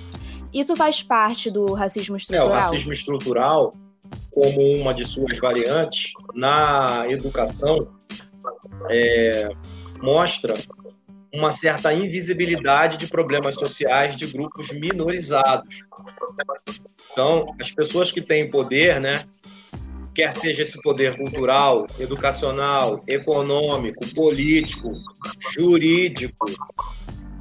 Isso 0.54 0.76
faz 0.76 1.02
parte 1.02 1.50
do 1.50 1.74
racismo 1.74 2.16
estrutural? 2.16 2.48
É, 2.48 2.50
o 2.50 2.54
racismo 2.54 2.92
estrutural 2.92 3.74
como 4.40 4.72
uma 4.72 4.94
de 4.94 5.04
suas 5.04 5.38
variantes 5.38 6.14
na 6.34 7.04
educação 7.10 7.92
é, 8.88 9.50
mostra 10.00 10.54
uma 11.30 11.52
certa 11.52 11.92
invisibilidade 11.92 12.96
de 12.96 13.06
problemas 13.06 13.54
sociais 13.54 14.16
de 14.16 14.26
grupos 14.26 14.72
minorizados. 14.72 15.84
Então, 17.12 17.54
as 17.60 17.70
pessoas 17.70 18.10
que 18.10 18.22
têm 18.22 18.50
poder, 18.50 18.98
né, 18.98 19.24
quer 20.14 20.36
seja 20.38 20.62
esse 20.62 20.80
poder 20.80 21.18
cultural, 21.18 21.86
educacional, 21.98 23.04
econômico, 23.06 24.08
político, 24.14 24.90
jurídico, 25.52 26.46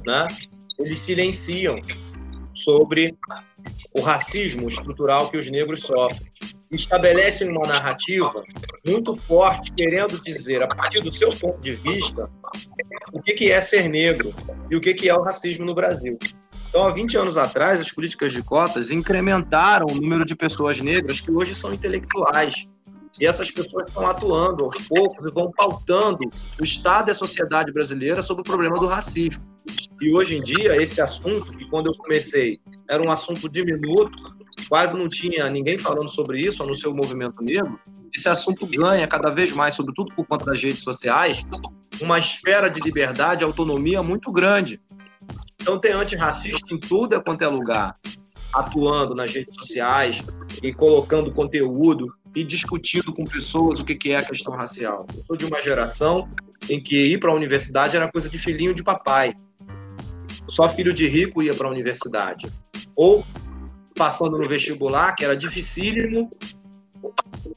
né, 0.04 0.28
eles 0.78 0.98
silenciam 0.98 1.80
sobre 2.52 3.16
o 3.92 4.00
racismo 4.00 4.68
estrutural 4.68 5.30
que 5.30 5.36
os 5.36 5.50
negros 5.50 5.80
sofrem 5.80 6.30
estabelecem 6.70 7.48
uma 7.48 7.66
narrativa 7.66 8.44
muito 8.86 9.16
forte, 9.16 9.72
querendo 9.72 10.20
dizer, 10.20 10.62
a 10.62 10.68
partir 10.68 11.00
do 11.00 11.12
seu 11.12 11.30
ponto 11.36 11.60
de 11.60 11.72
vista, 11.72 12.30
o 13.12 13.20
que 13.20 13.50
é 13.50 13.60
ser 13.60 13.88
negro 13.88 14.32
e 14.70 14.76
o 14.76 14.80
que 14.80 15.08
é 15.08 15.14
o 15.14 15.22
racismo 15.22 15.64
no 15.64 15.74
Brasil. 15.74 16.16
Então, 16.68 16.86
há 16.86 16.90
20 16.92 17.18
anos 17.18 17.36
atrás, 17.36 17.80
as 17.80 17.90
políticas 17.90 18.32
de 18.32 18.42
cotas 18.44 18.92
incrementaram 18.92 19.86
o 19.88 19.94
número 19.94 20.24
de 20.24 20.36
pessoas 20.36 20.80
negras 20.80 21.20
que 21.20 21.32
hoje 21.32 21.52
são 21.52 21.74
intelectuais. 21.74 22.68
E 23.18 23.26
essas 23.26 23.50
pessoas 23.50 23.88
estão 23.88 24.08
atuando 24.08 24.64
aos 24.64 24.78
poucos 24.82 25.28
e 25.28 25.34
vão 25.34 25.50
pautando 25.50 26.30
o 26.58 26.64
Estado 26.64 27.10
e 27.10 27.12
a 27.12 27.14
sociedade 27.14 27.72
brasileira 27.72 28.22
sobre 28.22 28.42
o 28.42 28.44
problema 28.44 28.78
do 28.78 28.86
racismo. 28.86 29.42
E 30.00 30.14
hoje 30.14 30.36
em 30.36 30.42
dia, 30.42 30.80
esse 30.80 31.00
assunto, 31.00 31.52
que 31.56 31.68
quando 31.68 31.88
eu 31.88 31.94
comecei 31.94 32.60
era 32.90 33.00
um 33.00 33.10
assunto 33.10 33.48
diminuto, 33.48 34.34
quase 34.68 34.96
não 34.96 35.08
tinha 35.08 35.48
ninguém 35.48 35.78
falando 35.78 36.08
sobre 36.08 36.40
isso, 36.40 36.60
a 36.60 36.66
não 36.66 36.74
ser 36.74 36.88
o 36.88 36.94
movimento 36.94 37.40
negro, 37.40 37.78
esse 38.12 38.28
assunto 38.28 38.66
ganha 38.66 39.06
cada 39.06 39.30
vez 39.30 39.52
mais, 39.52 39.74
sobretudo 39.74 40.12
por 40.12 40.26
conta 40.26 40.46
das 40.46 40.60
redes 40.60 40.82
sociais, 40.82 41.44
uma 42.00 42.18
esfera 42.18 42.68
de 42.68 42.80
liberdade 42.80 43.44
autonomia 43.44 44.02
muito 44.02 44.32
grande. 44.32 44.80
Então 45.60 45.78
tem 45.78 45.92
antirracista 45.92 46.74
em 46.74 46.78
tudo 46.78 47.22
quanto 47.22 47.42
é 47.42 47.46
lugar, 47.46 47.94
atuando 48.52 49.14
nas 49.14 49.32
redes 49.32 49.54
sociais 49.54 50.20
e 50.60 50.72
colocando 50.72 51.30
conteúdo 51.30 52.12
e 52.34 52.42
discutindo 52.42 53.12
com 53.12 53.24
pessoas 53.24 53.78
o 53.78 53.84
que 53.84 54.10
é 54.10 54.16
a 54.16 54.24
questão 54.24 54.52
racial. 54.54 55.06
Eu 55.16 55.24
sou 55.26 55.36
de 55.36 55.44
uma 55.44 55.62
geração 55.62 56.28
em 56.68 56.82
que 56.82 56.96
ir 56.96 57.20
para 57.20 57.30
a 57.30 57.34
universidade 57.34 57.96
era 57.96 58.10
coisa 58.10 58.28
de 58.28 58.36
filhinho 58.36 58.74
de 58.74 58.82
papai. 58.82 59.32
Só 60.50 60.68
filho 60.68 60.92
de 60.92 61.06
rico 61.06 61.42
ia 61.42 61.54
para 61.54 61.68
a 61.68 61.70
universidade. 61.70 62.52
Ou 62.96 63.24
passando 63.94 64.36
no 64.36 64.48
vestibular, 64.48 65.14
que 65.14 65.24
era 65.24 65.36
dificílimo, 65.36 66.30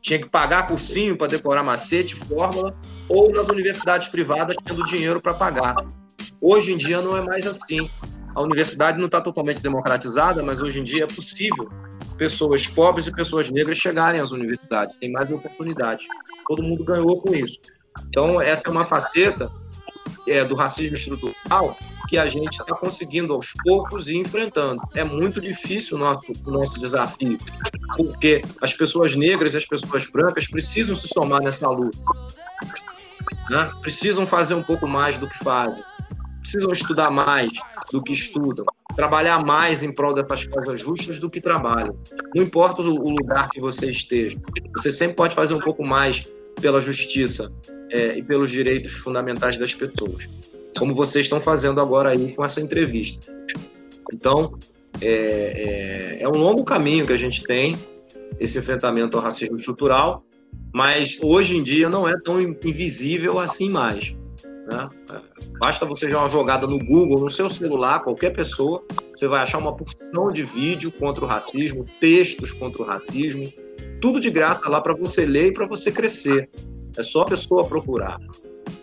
tinha 0.02 0.20
que 0.20 0.30
pagar 0.30 0.68
cursinho 0.68 1.18
para 1.18 1.28
decorar 1.28 1.64
macete, 1.64 2.16
fórmula, 2.16 2.76
ou 3.10 3.32
nas 3.32 3.48
universidades 3.48 4.08
privadas 4.08 4.56
tendo 4.64 4.84
dinheiro 4.84 5.22
para 5.22 5.34
pagar. 5.34 5.76
Hoje 6.40 6.74
em 6.74 6.78
dia 6.78 7.02
não 7.02 7.16
é 7.16 7.22
mais 7.22 7.48
assim. 7.48 7.90
a 8.36 8.42
universidade 8.42 8.98
não 8.98 9.06
está 9.06 9.22
totalmente 9.22 9.62
democratizada, 9.62 10.44
mas 10.44 10.62
hoje 10.62 10.80
em 10.80 10.84
dia 10.84 11.06
é 11.06 11.08
possível 11.08 11.70
pessoas 12.18 12.68
pobres 12.68 13.08
e 13.08 13.12
pessoas 13.12 13.50
negras 13.50 13.78
chegarem 13.78 14.20
às 14.20 14.32
universidades, 14.32 14.98
tem 14.98 15.12
mais 15.12 15.32
oportunidades. 15.32 16.06
Todo 16.48 16.62
mundo 16.62 16.84
ganhou 16.84 17.22
com 17.22 17.34
isso. 17.34 17.60
Então, 18.08 18.42
essa 18.42 18.68
é 18.68 18.72
uma 18.72 18.86
faceta 18.86 19.52
é, 20.28 20.44
do 20.44 20.56
racismo 20.56 20.96
estrutural 20.96 21.78
que 22.08 22.18
a 22.18 22.28
gente 22.28 22.60
está 22.60 22.76
conseguindo 22.76 23.34
aos 23.34 23.54
poucos 23.64 24.08
ir 24.08 24.18
enfrentando. 24.18 24.82
É 24.94 25.04
muito 25.04 25.42
difícil 25.42 25.98
o 25.98 26.00
nosso, 26.00 26.32
nosso 26.46 26.80
desafio, 26.80 27.38
porque 27.98 28.42
as 28.62 28.74
pessoas 28.74 29.16
negras 29.16 29.54
e 29.54 29.58
as 29.58 29.66
pessoas 29.66 30.06
brancas 30.08 30.48
precisam 30.48 30.96
se 30.96 31.08
somar 31.08 31.42
nessa 31.42 31.68
luta. 31.70 31.98
Né? 33.50 33.70
Precisam 33.82 34.26
fazer 34.26 34.54
um 34.54 34.64
pouco 34.64 34.88
mais 34.88 35.18
do 35.18 35.28
que 35.28 35.38
fazem. 35.44 35.84
Precisam 36.42 36.72
estudar 36.72 37.10
mais 37.10 37.52
do 37.92 38.02
que 38.02 38.14
estudam. 38.14 38.66
Trabalhar 38.96 39.44
mais 39.44 39.82
em 39.82 39.92
prol 39.92 40.14
dessas 40.14 40.46
causas 40.46 40.80
justas 40.80 41.20
do 41.20 41.30
que 41.30 41.42
trabalham. 41.42 41.98
Não 42.36 42.44
importa 42.44 42.82
o 42.82 43.10
lugar 43.10 43.50
que 43.50 43.60
você 43.60 43.90
esteja, 43.90 44.38
você 44.76 44.92
sempre 44.92 45.16
pode 45.16 45.34
fazer 45.34 45.54
um 45.54 45.60
pouco 45.60 45.84
mais 45.84 46.28
pela 46.62 46.80
justiça 46.80 47.52
é, 47.94 48.18
e 48.18 48.24
pelos 48.24 48.50
direitos 48.50 48.94
fundamentais 48.94 49.56
das 49.56 49.74
pessoas, 49.74 50.28
como 50.78 50.96
vocês 50.96 51.28
estão 51.28 51.40
fazendo 51.40 51.80
agora 51.80 52.10
aí 52.10 52.34
com 52.34 52.44
essa 52.44 52.60
entrevista. 52.60 53.32
Então, 54.12 54.58
é, 55.00 56.18
é, 56.18 56.24
é 56.24 56.28
um 56.28 56.36
longo 56.36 56.64
caminho 56.64 57.06
que 57.06 57.14
a 57.14 57.18
gente 57.18 57.44
tem, 57.44 57.78
esse 58.40 58.58
enfrentamento 58.58 59.16
ao 59.16 59.22
racismo 59.22 59.58
estrutural, 59.58 60.26
mas 60.74 61.20
hoje 61.22 61.56
em 61.56 61.62
dia 61.62 61.88
não 61.88 62.10
é 62.10 62.20
tão 62.20 62.42
invisível 62.42 63.40
assim 63.40 63.70
mais. 63.70 64.16
Né? 64.68 64.90
Basta 65.60 65.86
você 65.86 66.08
dar 66.08 66.22
uma 66.22 66.30
jogada 66.30 66.66
no 66.66 66.80
Google, 66.80 67.20
no 67.20 67.30
seu 67.30 67.48
celular, 67.48 68.00
qualquer 68.00 68.32
pessoa, 68.32 68.84
você 69.14 69.28
vai 69.28 69.44
achar 69.44 69.60
uma 69.60 69.76
porção 69.76 70.32
de 70.32 70.42
vídeo 70.42 70.92
contra 70.92 71.24
o 71.24 71.28
racismo, 71.28 71.86
textos 72.00 72.52
contra 72.52 72.82
o 72.82 72.86
racismo, 72.86 73.46
tudo 74.02 74.20
de 74.20 74.32
graça 74.32 74.68
lá 74.68 74.82
para 74.82 74.96
você 74.96 75.28
ler 75.28 75.50
e 75.50 75.54
para 75.54 75.68
você 75.68 75.92
crescer. 75.92 76.50
É 76.98 77.04
só 77.04 77.22
a 77.22 77.26
pessoa 77.26 77.68
procurar. 77.68 78.20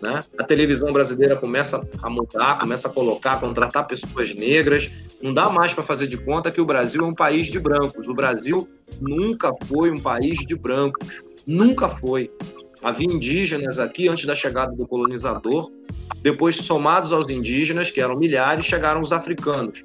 Né? 0.01 0.23
A 0.37 0.43
televisão 0.43 0.91
brasileira 0.91 1.35
começa 1.35 1.87
a 2.01 2.09
mudar, 2.09 2.59
começa 2.59 2.87
a 2.87 2.91
colocar, 2.91 3.39
contratar 3.39 3.87
pessoas 3.87 4.33
negras. 4.33 4.89
Não 5.21 5.33
dá 5.33 5.49
mais 5.49 5.73
para 5.73 5.83
fazer 5.83 6.07
de 6.07 6.17
conta 6.17 6.51
que 6.51 6.59
o 6.59 6.65
Brasil 6.65 7.03
é 7.03 7.05
um 7.05 7.13
país 7.13 7.47
de 7.47 7.59
brancos. 7.59 8.07
O 8.07 8.13
Brasil 8.13 8.67
nunca 8.99 9.53
foi 9.65 9.91
um 9.91 9.99
país 9.99 10.39
de 10.39 10.55
brancos. 10.55 11.23
Nunca 11.45 11.87
foi. 11.87 12.31
Havia 12.81 13.05
indígenas 13.05 13.77
aqui 13.77 14.07
antes 14.07 14.25
da 14.25 14.35
chegada 14.35 14.75
do 14.75 14.87
colonizador. 14.87 15.71
Depois, 16.21 16.55
somados 16.55 17.11
aos 17.11 17.29
indígenas, 17.29 17.91
que 17.91 18.01
eram 18.01 18.17
milhares, 18.17 18.65
chegaram 18.65 19.01
os 19.01 19.11
africanos. 19.11 19.83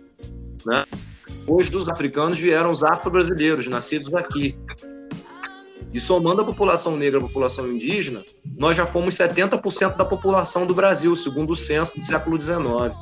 Né? 0.65 0.85
Depois 1.29 1.71
dos 1.71 1.89
africanos 1.89 2.39
vieram 2.39 2.71
os 2.71 2.83
afro-brasileiros, 2.83 3.67
nascidos 3.67 4.13
aqui. 4.15 4.57
E 5.97 6.01
somando 6.01 6.43
a 6.43 6.45
população 6.45 6.95
negra 6.95 7.19
à 7.19 7.23
população 7.23 7.73
indígena, 7.73 8.23
nós 8.59 8.77
já 8.77 8.85
fomos 8.85 9.15
70% 9.15 9.97
da 9.97 10.05
população 10.05 10.67
do 10.67 10.75
Brasil, 10.75 11.17
segundo 11.17 11.55
o 11.55 11.57
censo 11.57 11.99
do 11.99 12.05
século 12.05 12.39
XIX. 12.39 12.95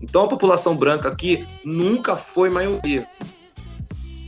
Então 0.00 0.26
a 0.26 0.28
população 0.28 0.76
branca 0.76 1.08
aqui 1.08 1.44
nunca 1.64 2.16
foi 2.16 2.50
maioria. 2.50 3.04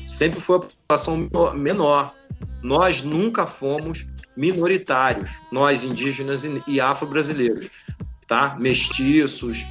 Sempre 0.08 0.40
foi 0.40 0.56
a 0.56 0.60
população 0.62 1.54
menor. 1.54 2.12
Nós 2.60 3.02
nunca 3.02 3.46
fomos 3.46 4.04
minoritários, 4.36 5.30
nós 5.52 5.84
indígenas 5.84 6.42
e 6.66 6.80
afro-brasileiros, 6.80 7.70
tá? 8.26 8.56
Mestiços, 8.58 9.64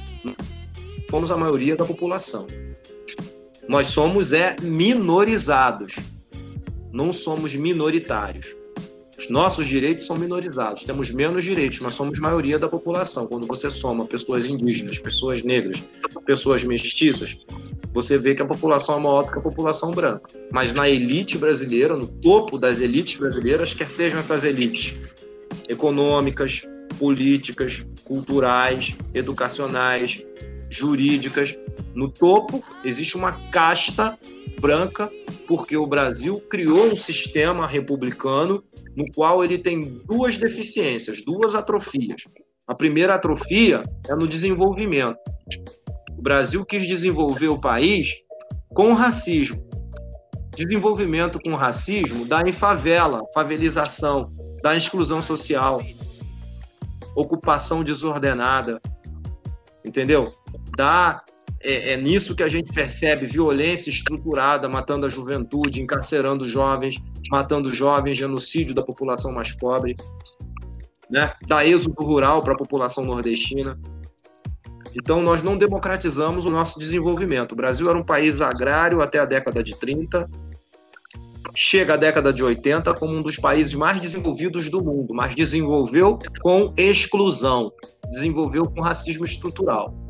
fomos 1.10 1.30
a 1.30 1.36
maioria 1.36 1.76
da 1.76 1.84
população. 1.84 2.46
Nós 3.68 3.88
somos 3.88 4.32
é 4.32 4.56
minorizados 4.62 5.96
não 6.92 7.12
somos 7.12 7.54
minoritários. 7.54 8.54
Os 9.18 9.28
nossos 9.28 9.66
direitos 9.66 10.06
são 10.06 10.16
minorizados, 10.16 10.84
temos 10.84 11.10
menos 11.10 11.44
direitos, 11.44 11.78
mas 11.80 11.94
somos 11.94 12.18
maioria 12.18 12.58
da 12.58 12.68
população. 12.68 13.26
Quando 13.26 13.46
você 13.46 13.70
soma 13.70 14.04
pessoas 14.04 14.46
indígenas, 14.46 14.98
pessoas 14.98 15.44
negras, 15.44 15.82
pessoas 16.26 16.64
mestiças, 16.64 17.36
você 17.92 18.18
vê 18.18 18.34
que 18.34 18.42
a 18.42 18.46
população 18.46 18.96
é 18.96 19.00
maior 19.00 19.22
do 19.24 19.32
que 19.32 19.38
a 19.38 19.42
população 19.42 19.90
branca. 19.90 20.28
Mas 20.50 20.72
na 20.72 20.88
elite 20.88 21.38
brasileira, 21.38 21.96
no 21.96 22.06
topo 22.06 22.58
das 22.58 22.80
elites 22.80 23.18
brasileiras, 23.18 23.74
quer 23.74 23.88
sejam 23.88 24.18
essas 24.18 24.44
elites 24.44 24.98
econômicas, 25.68 26.66
políticas, 26.98 27.84
culturais, 28.04 28.96
educacionais, 29.14 30.24
jurídicas, 30.68 31.56
no 31.94 32.08
topo 32.08 32.64
existe 32.82 33.16
uma 33.16 33.32
casta 33.50 34.18
branca 34.60 35.10
porque 35.46 35.76
o 35.76 35.86
Brasil 35.86 36.40
criou 36.48 36.86
um 36.86 36.96
sistema 36.96 37.66
republicano 37.66 38.62
no 38.96 39.04
qual 39.12 39.44
ele 39.44 39.58
tem 39.58 39.98
duas 40.06 40.36
deficiências, 40.36 41.24
duas 41.24 41.54
atrofias. 41.54 42.22
A 42.66 42.74
primeira 42.74 43.14
atrofia 43.14 43.82
é 44.08 44.14
no 44.14 44.26
desenvolvimento. 44.28 45.18
O 46.16 46.22
Brasil 46.22 46.64
quis 46.64 46.86
desenvolver 46.86 47.48
o 47.48 47.60
país 47.60 48.14
com 48.74 48.92
racismo. 48.92 49.62
Desenvolvimento 50.54 51.40
com 51.40 51.54
racismo 51.54 52.24
dá 52.24 52.42
em 52.42 52.52
favela, 52.52 53.22
favelização, 53.34 54.32
dá 54.62 54.76
exclusão 54.76 55.22
social, 55.22 55.82
ocupação 57.16 57.82
desordenada, 57.82 58.80
entendeu? 59.84 60.24
Dá 60.76 61.22
é, 61.62 61.92
é, 61.92 61.96
nisso 61.96 62.34
que 62.34 62.42
a 62.42 62.48
gente 62.48 62.72
percebe 62.72 63.26
violência 63.26 63.88
estruturada, 63.88 64.68
matando 64.68 65.06
a 65.06 65.10
juventude, 65.10 65.80
encarcerando 65.80 66.46
jovens, 66.46 67.00
matando 67.30 67.72
jovens, 67.72 68.18
genocídio 68.18 68.74
da 68.74 68.82
população 68.82 69.32
mais 69.32 69.52
pobre, 69.52 69.96
né? 71.08 71.32
da 71.46 71.64
êxodo 71.64 72.02
rural 72.02 72.42
para 72.42 72.54
a 72.54 72.56
população 72.56 73.04
nordestina. 73.04 73.78
Então, 74.94 75.22
nós 75.22 75.42
não 75.42 75.56
democratizamos 75.56 76.44
o 76.44 76.50
nosso 76.50 76.78
desenvolvimento. 76.78 77.52
O 77.52 77.56
Brasil 77.56 77.88
era 77.88 77.98
um 77.98 78.04
país 78.04 78.40
agrário 78.40 79.00
até 79.00 79.20
a 79.20 79.24
década 79.24 79.62
de 79.62 79.78
30, 79.78 80.28
chega 81.54 81.94
à 81.94 81.96
década 81.96 82.32
de 82.32 82.42
80 82.42 82.92
como 82.94 83.14
um 83.14 83.22
dos 83.22 83.36
países 83.36 83.74
mais 83.74 84.00
desenvolvidos 84.00 84.68
do 84.68 84.82
mundo, 84.82 85.14
mas 85.14 85.34
desenvolveu 85.34 86.18
com 86.42 86.74
exclusão, 86.76 87.72
desenvolveu 88.10 88.64
com 88.64 88.80
racismo 88.80 89.24
estrutural. 89.24 90.01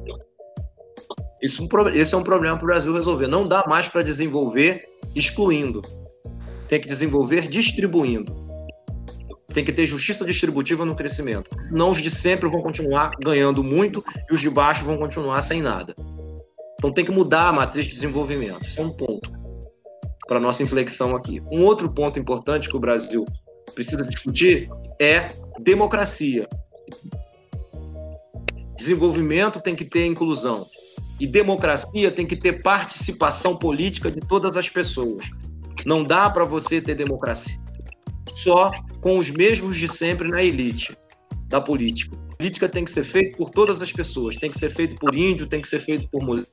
Isso, 1.42 1.68
esse 1.92 2.14
é 2.14 2.16
um 2.16 2.22
problema 2.22 2.56
para 2.56 2.64
o 2.64 2.68
Brasil 2.68 2.94
resolver. 2.94 3.26
Não 3.26 3.48
dá 3.48 3.64
mais 3.66 3.88
para 3.88 4.02
desenvolver 4.02 4.84
excluindo. 5.16 5.82
Tem 6.68 6.80
que 6.80 6.86
desenvolver 6.86 7.48
distribuindo. 7.48 8.32
Tem 9.52 9.64
que 9.64 9.72
ter 9.72 9.84
justiça 9.84 10.24
distributiva 10.24 10.84
no 10.84 10.94
crescimento. 10.94 11.50
Não 11.70 11.90
os 11.90 12.00
de 12.00 12.10
sempre 12.10 12.48
vão 12.48 12.62
continuar 12.62 13.10
ganhando 13.20 13.62
muito 13.62 14.02
e 14.30 14.34
os 14.34 14.40
de 14.40 14.48
baixo 14.48 14.84
vão 14.84 14.96
continuar 14.96 15.42
sem 15.42 15.60
nada. 15.60 15.94
Então 16.78 16.92
tem 16.92 17.04
que 17.04 17.10
mudar 17.10 17.48
a 17.48 17.52
matriz 17.52 17.86
de 17.86 17.92
desenvolvimento. 17.92 18.64
Isso 18.64 18.80
é 18.80 18.84
um 18.84 18.90
ponto 18.90 19.30
para 20.26 20.40
nossa 20.40 20.62
inflexão 20.62 21.14
aqui. 21.16 21.42
Um 21.50 21.62
outro 21.64 21.92
ponto 21.92 22.18
importante 22.18 22.68
que 22.68 22.76
o 22.76 22.80
Brasil 22.80 23.26
precisa 23.74 24.04
discutir 24.04 24.70
é 25.00 25.28
democracia. 25.60 26.48
Desenvolvimento 28.76 29.60
tem 29.60 29.74
que 29.74 29.84
ter 29.84 30.06
inclusão. 30.06 30.64
E 31.22 31.26
democracia 31.28 32.10
tem 32.10 32.26
que 32.26 32.34
ter 32.34 32.64
participação 32.64 33.56
política 33.56 34.10
de 34.10 34.18
todas 34.18 34.56
as 34.56 34.68
pessoas. 34.68 35.30
Não 35.86 36.02
dá 36.02 36.28
para 36.28 36.44
você 36.44 36.80
ter 36.80 36.96
democracia 36.96 37.62
só 38.34 38.72
com 39.00 39.18
os 39.18 39.30
mesmos 39.30 39.76
de 39.76 39.88
sempre 39.88 40.28
na 40.28 40.42
elite 40.42 40.92
da 41.46 41.60
política. 41.60 42.16
A 42.32 42.36
política 42.38 42.68
tem 42.68 42.84
que 42.84 42.90
ser 42.90 43.04
feita 43.04 43.38
por 43.38 43.50
todas 43.50 43.80
as 43.80 43.92
pessoas. 43.92 44.34
Tem 44.34 44.50
que 44.50 44.58
ser 44.58 44.70
feito 44.70 44.96
por 44.96 45.14
índio, 45.14 45.46
tem 45.46 45.62
que 45.62 45.68
ser 45.68 45.78
feito 45.78 46.08
por 46.10 46.24
mulher, 46.24 46.44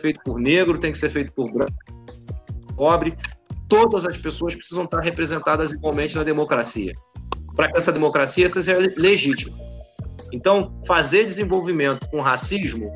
feito 0.00 0.18
por 0.24 0.40
negro, 0.40 0.80
tem 0.80 0.90
que 0.90 0.98
ser 0.98 1.10
feito 1.10 1.34
por 1.34 1.52
branco, 1.52 1.74
pobre. 2.74 3.14
Todas 3.68 4.06
as 4.06 4.16
pessoas 4.16 4.54
precisam 4.54 4.84
estar 4.84 5.00
representadas 5.00 5.72
igualmente 5.72 6.16
na 6.16 6.22
democracia. 6.22 6.94
Para 7.54 7.70
que 7.70 7.76
essa 7.76 7.92
democracia 7.92 8.48
seja 8.48 8.78
legítima. 8.96 9.54
Então, 10.32 10.80
fazer 10.86 11.26
desenvolvimento 11.26 12.08
com 12.08 12.22
racismo 12.22 12.90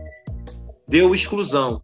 deu 0.89 1.15
exclusão. 1.15 1.83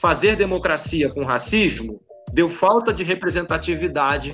Fazer 0.00 0.36
democracia 0.36 1.10
com 1.10 1.24
racismo 1.24 1.98
deu 2.32 2.50
falta 2.50 2.92
de 2.92 3.02
representatividade 3.02 4.32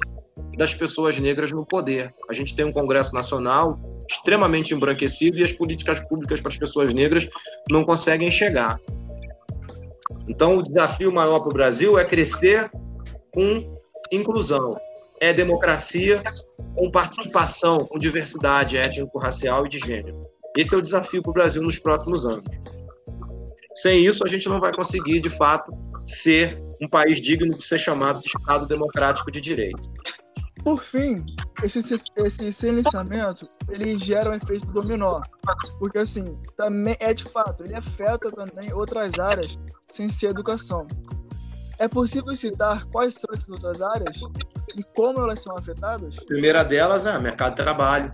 das 0.57 0.75
pessoas 0.75 1.18
negras 1.18 1.51
no 1.51 1.64
poder. 1.64 2.12
A 2.29 2.33
gente 2.33 2.55
tem 2.55 2.64
um 2.64 2.73
Congresso 2.73 3.14
Nacional 3.14 3.79
extremamente 4.09 4.75
embranquecido 4.75 5.38
e 5.38 5.45
as 5.45 5.53
políticas 5.53 6.01
públicas 6.09 6.40
para 6.40 6.51
as 6.51 6.59
pessoas 6.59 6.92
negras 6.92 7.29
não 7.71 7.85
conseguem 7.85 8.31
chegar. 8.31 8.79
Então, 10.29 10.59
o 10.59 10.62
desafio 10.62 11.12
maior 11.12 11.40
para 11.40 11.51
o 11.51 11.55
Brasil 11.55 11.99
é 11.99 12.05
crescer 12.05 12.71
com 13.33 13.77
inclusão, 14.11 14.77
é 15.21 15.33
democracia 15.33 16.23
com 16.77 16.90
participação, 16.90 17.79
com 17.79 17.99
diversidade 17.99 18.77
étnico-racial 18.77 19.66
e 19.66 19.68
de 19.68 19.79
gênero. 19.79 20.21
Esse 20.57 20.75
é 20.75 20.79
o 20.79 20.83
desafio 20.83 21.23
para 21.23 21.31
o 21.31 21.35
Brasil 21.35 21.62
nos 21.62 21.79
próximos 21.79 22.27
anos. 22.27 22.45
Sem 23.75 24.05
isso, 24.05 24.25
a 24.25 24.29
gente 24.29 24.49
não 24.49 24.61
vai 24.61 24.73
conseguir, 24.73 25.21
de 25.21 25.31
fato, 25.31 25.73
ser 26.05 26.63
um 26.81 26.89
país 26.89 27.21
digno 27.21 27.55
de 27.55 27.65
ser 27.65 27.79
chamado 27.79 28.21
de 28.21 28.29
Estado 28.29 28.67
democrático 28.67 29.31
de 29.31 29.41
direito. 29.41 29.83
Por 30.63 30.81
fim, 30.81 31.17
esse, 31.63 31.79
esse 32.17 32.53
silenciamento 32.53 33.49
ele 33.69 33.99
gera 33.99 34.31
um 34.31 34.35
efeito 34.35 34.67
dominó, 34.67 35.21
porque 35.79 35.99
assim 35.99 36.25
também 36.57 36.97
é 37.01 37.13
de 37.13 37.25
fato 37.25 37.65
ele 37.65 37.75
afeta 37.75 38.31
também 38.31 38.73
outras 38.73 39.19
áreas 39.19 39.59
sem 39.87 40.09
ser 40.09 40.31
educação. 40.31 40.87
É 41.81 41.89
possível 41.89 42.35
citar 42.37 42.85
quais 42.87 43.17
são 43.17 43.29
essas 43.35 43.49
outras 43.49 43.83
áreas 43.83 44.21
e 44.77 44.85
como 44.95 45.19
elas 45.19 45.41
são 45.41 45.57
afetadas? 45.57 46.17
A 46.19 46.27
primeira 46.27 46.63
delas 46.63 47.07
é 47.07 47.19
o 47.19 47.21
mercado 47.21 47.57
de 47.57 47.63
trabalho. 47.63 48.13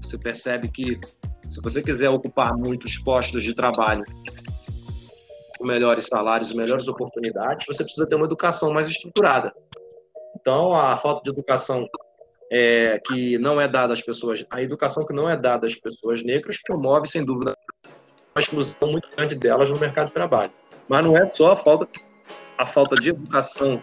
Você 0.00 0.16
percebe 0.18 0.68
que 0.68 1.00
se 1.48 1.60
você 1.60 1.82
quiser 1.82 2.08
ocupar 2.08 2.56
muitos 2.56 2.98
postos 2.98 3.42
de 3.42 3.52
trabalho 3.52 4.04
com 5.62 5.66
melhores 5.68 6.06
salários, 6.06 6.52
melhores 6.52 6.88
oportunidades, 6.88 7.64
você 7.66 7.84
precisa 7.84 8.06
ter 8.06 8.16
uma 8.16 8.26
educação 8.26 8.72
mais 8.72 8.88
estruturada. 8.88 9.54
Então, 10.38 10.74
a 10.74 10.96
falta 10.96 11.22
de 11.22 11.30
educação 11.30 11.88
é, 12.50 13.00
que 13.06 13.38
não 13.38 13.60
é 13.60 13.68
dada 13.68 13.94
às 13.94 14.02
pessoas, 14.02 14.44
a 14.50 14.60
educação 14.60 15.06
que 15.06 15.14
não 15.14 15.30
é 15.30 15.36
dada 15.36 15.66
às 15.66 15.76
pessoas 15.76 16.24
negras 16.24 16.60
promove, 16.60 17.06
sem 17.06 17.24
dúvida, 17.24 17.56
uma 18.34 18.40
exclusão 18.40 18.90
muito 18.90 19.08
grande 19.16 19.36
delas 19.36 19.70
no 19.70 19.78
mercado 19.78 20.08
de 20.08 20.14
trabalho. 20.14 20.52
Mas 20.88 21.04
não 21.04 21.16
é 21.16 21.30
só 21.32 21.52
a 21.52 21.56
falta, 21.56 21.88
a 22.58 22.66
falta 22.66 22.96
de 22.96 23.10
educação 23.10 23.82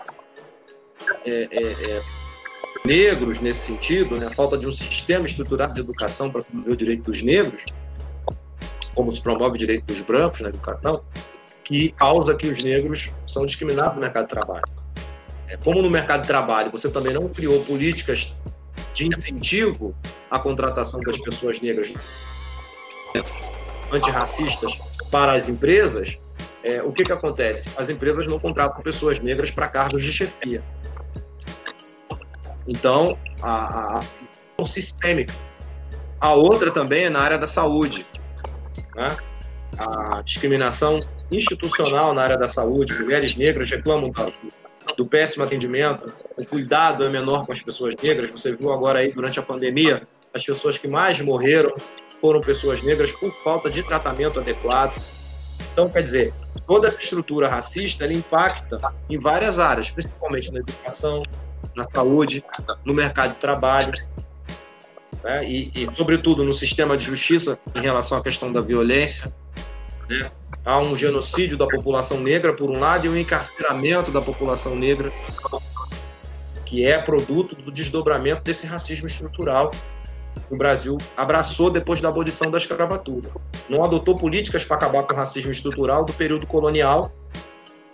é, 1.25 1.47
é, 1.49 1.71
é 1.71 2.03
negros 2.85 3.39
nesse 3.39 3.67
sentido, 3.67 4.17
né? 4.17 4.27
a 4.27 4.31
falta 4.31 4.57
de 4.57 4.67
um 4.67 4.73
sistema 4.73 5.25
estruturado 5.25 5.73
de 5.73 5.79
educação 5.79 6.29
para 6.29 6.43
promover 6.43 6.73
o 6.73 6.75
direito 6.75 7.05
dos 7.05 7.21
negros, 7.23 7.63
como 8.93 9.11
se 9.13 9.21
promove 9.21 9.55
o 9.55 9.57
direito 9.57 9.85
dos 9.85 10.01
brancos 10.01 10.41
na 10.41 10.49
educação, 10.49 11.03
que 11.69 11.91
causa 11.91 12.34
que 12.34 12.47
os 12.47 12.63
negros 12.63 13.13
são 13.27 13.45
discriminados 13.45 13.93
no 13.93 14.01
mercado 14.01 14.23
de 14.23 14.29
trabalho. 14.29 14.63
É, 15.47 15.55
como 15.58 15.84
no 15.84 15.89
mercado 15.89 16.21
de 16.21 16.27
trabalho 16.27 16.71
você 16.71 16.89
também 16.89 17.13
não 17.13 17.29
criou 17.29 17.63
políticas 17.63 18.34
de 18.91 19.05
incentivo 19.05 19.95
à 20.32 20.39
contratação 20.39 20.99
das 21.01 21.19
pessoas 21.19 21.62
negras 21.62 21.93
antirracistas 23.91 24.73
para 25.12 25.34
as 25.34 25.47
empresas, 25.47 26.19
é, 26.63 26.82
o 26.82 26.91
que, 26.91 27.05
que 27.05 27.12
acontece? 27.12 27.69
As 27.77 27.88
empresas 27.88 28.25
não 28.25 28.39
contratam 28.39 28.82
pessoas 28.82 29.19
negras 29.19 29.51
para 29.51 29.67
cargos 29.67 30.01
de 30.01 30.12
chefia. 30.12 30.63
Então, 32.67 33.15
a, 33.43 33.99
a, 33.99 34.03
a 34.60 34.65
sistêmica. 34.65 35.36
A 36.19 36.34
outra 36.34 36.71
também 36.71 37.05
é 37.05 37.10
na 37.12 37.19
área 37.19 37.38
da 37.38 37.47
saúde. 37.47 38.08
Né? 38.95 39.17
A 39.77 40.21
discriminação 40.23 40.99
institucional 41.31 42.13
na 42.13 42.21
área 42.21 42.37
da 42.37 42.47
saúde. 42.47 42.93
Mulheres 42.93 43.35
negras 43.35 43.69
reclamam 43.69 44.11
da, 44.11 44.31
do 44.95 45.05
péssimo 45.05 45.43
atendimento, 45.43 46.11
o 46.37 46.45
cuidado 46.45 47.03
é 47.03 47.09
menor 47.09 47.45
com 47.45 47.51
as 47.51 47.61
pessoas 47.61 47.95
negras. 48.01 48.29
Você 48.29 48.53
viu 48.53 48.71
agora 48.71 48.99
aí 48.99 49.11
durante 49.11 49.39
a 49.39 49.43
pandemia, 49.43 50.07
as 50.33 50.45
pessoas 50.45 50.77
que 50.77 50.87
mais 50.87 51.19
morreram 51.21 51.75
foram 52.21 52.41
pessoas 52.41 52.81
negras 52.81 53.11
por 53.11 53.31
falta 53.43 53.69
de 53.69 53.83
tratamento 53.83 54.39
adequado. 54.39 54.93
Então, 55.71 55.89
quer 55.89 56.03
dizer, 56.03 56.33
toda 56.67 56.87
essa 56.87 56.99
estrutura 56.99 57.47
racista 57.47 58.03
ela 58.03 58.13
impacta 58.13 58.93
em 59.09 59.17
várias 59.17 59.59
áreas, 59.59 59.89
principalmente 59.89 60.51
na 60.51 60.59
educação, 60.59 61.23
na 61.75 61.83
saúde, 61.83 62.43
no 62.83 62.93
mercado 62.93 63.33
de 63.33 63.39
trabalho, 63.39 63.93
né? 65.23 65.45
e, 65.45 65.71
e, 65.75 65.95
sobretudo, 65.95 66.43
no 66.43 66.53
sistema 66.53 66.97
de 66.97 67.05
justiça 67.05 67.57
em 67.75 67.79
relação 67.79 68.17
à 68.17 68.21
questão 68.21 68.51
da 68.51 68.61
violência. 68.61 69.33
Né? 70.09 70.31
Há 70.65 70.79
um 70.79 70.95
genocídio 70.95 71.55
da 71.57 71.67
população 71.67 72.19
negra, 72.19 72.53
por 72.53 72.69
um 72.69 72.79
lado, 72.79 73.05
e 73.05 73.09
um 73.09 73.17
encarceramento 73.17 74.11
da 74.11 74.21
população 74.21 74.75
negra, 74.75 75.11
que 76.65 76.85
é 76.85 76.99
produto 76.99 77.55
do 77.55 77.71
desdobramento 77.71 78.41
desse 78.43 78.65
racismo 78.65 79.07
estrutural 79.07 79.71
que 80.47 80.53
o 80.53 80.57
Brasil 80.57 80.97
abraçou 81.17 81.69
depois 81.69 82.01
da 82.01 82.09
abolição 82.09 82.49
da 82.49 82.57
escravatura. 82.57 83.29
Não 83.67 83.83
adotou 83.83 84.15
políticas 84.15 84.65
para 84.65 84.77
acabar 84.77 85.03
com 85.03 85.13
o 85.13 85.17
racismo 85.17 85.51
estrutural 85.51 86.03
do 86.05 86.13
período 86.13 86.45
colonial. 86.47 87.11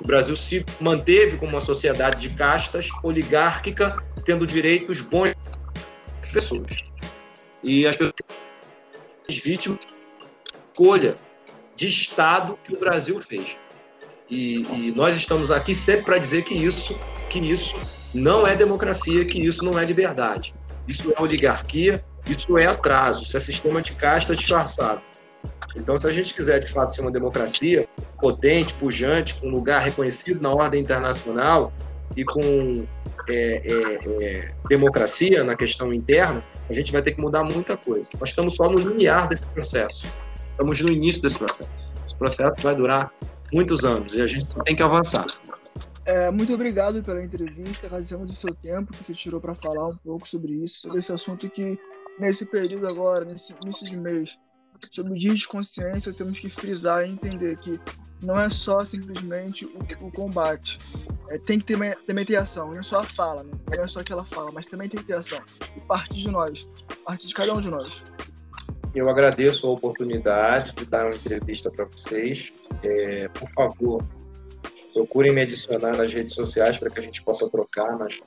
O 0.01 0.07
Brasil 0.07 0.35
se 0.35 0.65
manteve 0.79 1.37
como 1.37 1.53
uma 1.53 1.61
sociedade 1.61 2.29
de 2.29 2.35
castas, 2.35 2.89
oligárquica, 3.03 4.03
tendo 4.23 4.45
direitos 4.45 5.01
bons 5.01 5.33
das 6.21 6.31
pessoas. 6.31 6.83
E 7.63 7.87
as 7.87 7.95
pessoas 7.95 8.13
vítimas 9.29 9.79
escolha 10.75 11.15
de 11.75 11.87
Estado 11.87 12.57
que 12.63 12.73
o 12.73 12.79
Brasil 12.79 13.19
fez. 13.21 13.57
E, 14.29 14.63
e 14.63 14.93
nós 14.95 15.15
estamos 15.15 15.51
aqui 15.51 15.75
sempre 15.75 16.05
para 16.05 16.17
dizer 16.17 16.43
que 16.43 16.53
isso, 16.53 16.99
que 17.29 17.39
isso 17.39 17.75
não 18.13 18.47
é 18.47 18.55
democracia, 18.55 19.23
que 19.25 19.39
isso 19.39 19.63
não 19.63 19.77
é 19.77 19.85
liberdade. 19.85 20.53
Isso 20.87 21.13
é 21.15 21.21
oligarquia, 21.21 22.03
isso 22.27 22.57
é 22.57 22.65
atraso, 22.65 23.23
isso 23.23 23.37
é 23.37 23.39
sistema 23.39 23.81
de 23.81 23.93
casta 23.93 24.35
disfarçado. 24.35 25.01
Então, 25.75 25.99
se 25.99 26.07
a 26.07 26.11
gente 26.11 26.33
quiser 26.33 26.59
de 26.59 26.71
fato 26.71 26.95
ser 26.95 27.01
uma 27.01 27.11
democracia 27.11 27.87
potente, 28.19 28.73
pujante, 28.75 29.35
com 29.35 29.49
lugar 29.49 29.81
reconhecido 29.81 30.41
na 30.41 30.49
ordem 30.49 30.81
internacional 30.81 31.73
e 32.15 32.23
com 32.23 32.87
é, 33.27 33.33
é, 33.33 34.23
é, 34.23 34.51
democracia 34.69 35.43
na 35.43 35.55
questão 35.55 35.91
interna, 35.93 36.43
a 36.69 36.73
gente 36.73 36.91
vai 36.91 37.01
ter 37.01 37.11
que 37.11 37.21
mudar 37.21 37.43
muita 37.43 37.75
coisa. 37.75 38.09
Nós 38.19 38.29
estamos 38.29 38.55
só 38.55 38.69
no 38.69 38.77
limiar 38.77 39.27
desse 39.27 39.45
processo. 39.47 40.07
Estamos 40.55 40.79
no 40.79 40.89
início 40.89 41.21
desse 41.21 41.37
processo. 41.37 41.69
Esse 42.05 42.15
processo 42.15 42.55
vai 42.63 42.73
durar 42.73 43.11
muitos 43.51 43.83
anos 43.83 44.13
e 44.13 44.21
a 44.21 44.27
gente 44.27 44.47
tem 44.63 44.73
que 44.73 44.81
avançar. 44.81 45.25
É, 46.05 46.31
muito 46.31 46.53
obrigado 46.53 47.03
pela 47.03 47.21
entrevista, 47.21 47.87
agradecemos 47.87 48.31
o 48.31 48.35
seu 48.35 48.55
tempo 48.55 48.93
que 48.93 49.03
você 49.03 49.13
tirou 49.13 49.41
para 49.41 49.53
falar 49.53 49.87
um 49.87 49.97
pouco 49.97 50.27
sobre 50.29 50.53
isso, 50.53 50.81
sobre 50.81 50.99
esse 50.99 51.11
assunto 51.11 51.49
que, 51.49 51.77
nesse 52.17 52.45
período 52.45 52.87
agora, 52.87 53.25
nesse 53.25 53.53
início 53.63 53.89
de 53.89 53.97
mês, 53.97 54.37
sobre 54.91 55.11
o 55.11 55.15
dia 55.15 55.33
de 55.33 55.47
consciência, 55.47 56.13
temos 56.13 56.37
que 56.37 56.47
frisar 56.47 57.05
e 57.05 57.11
entender 57.11 57.57
que 57.57 57.79
não 58.23 58.39
é 58.39 58.49
só 58.49 58.85
simplesmente 58.85 59.65
o, 59.65 60.07
o 60.07 60.11
combate. 60.11 60.77
É, 61.29 61.37
tem 61.37 61.59
que 61.59 61.65
ter, 61.65 61.97
também 62.05 62.25
ter 62.25 62.37
ação, 62.37 62.71
não 62.71 62.79
é 62.79 62.83
só 62.83 62.99
a 62.99 63.03
fala, 63.03 63.43
né? 63.43 63.51
não 63.75 63.83
é 63.83 63.87
só 63.87 63.99
aquela 63.99 64.23
fala, 64.23 64.51
mas 64.53 64.65
também 64.67 64.87
tem 64.87 65.01
que 65.01 65.07
ter 65.07 65.15
ação. 65.15 65.41
E 65.75 65.81
parte 65.81 66.13
de 66.13 66.31
nós, 66.31 66.65
parte 67.03 67.27
de 67.27 67.33
cada 67.33 67.53
um 67.53 67.59
de 67.59 67.69
nós. 67.69 68.03
Eu 68.95 69.09
agradeço 69.09 69.67
a 69.67 69.71
oportunidade 69.71 70.73
de 70.73 70.85
dar 70.85 71.05
uma 71.05 71.13
entrevista 71.13 71.69
para 71.69 71.83
vocês. 71.83 72.53
É, 72.81 73.27
por 73.27 73.49
favor, 73.51 74.05
procurem 74.93 75.33
me 75.33 75.41
adicionar 75.41 75.97
nas 75.97 76.13
redes 76.13 76.33
sociais 76.33 76.77
para 76.77 76.89
que 76.89 76.99
a 77.01 77.03
gente 77.03 77.21
possa 77.21 77.49
trocar. 77.49 77.99
Nas... 77.99 78.13
Se 78.13 78.21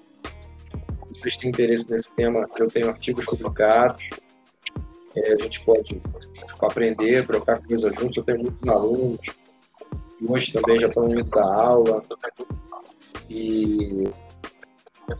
vocês 1.10 1.36
têm 1.38 1.48
interesse 1.48 1.90
nesse 1.90 2.14
tema, 2.14 2.46
eu 2.58 2.68
tenho 2.68 2.90
artigos 2.90 3.24
publicados. 3.24 4.10
É, 5.16 5.32
a 5.32 5.38
gente 5.38 5.64
pode 5.64 6.02
aprender, 6.60 7.26
trocar 7.26 7.62
coisas 7.66 7.94
juntos. 7.94 8.18
Eu 8.18 8.24
tenho 8.24 8.42
muitos 8.42 8.68
alunos. 8.68 9.26
Hoje 10.28 10.52
também 10.52 10.78
já 10.78 10.88
estão 10.88 11.08
indo 11.08 11.24
da 11.24 11.44
aula. 11.44 12.04
E 13.30 14.04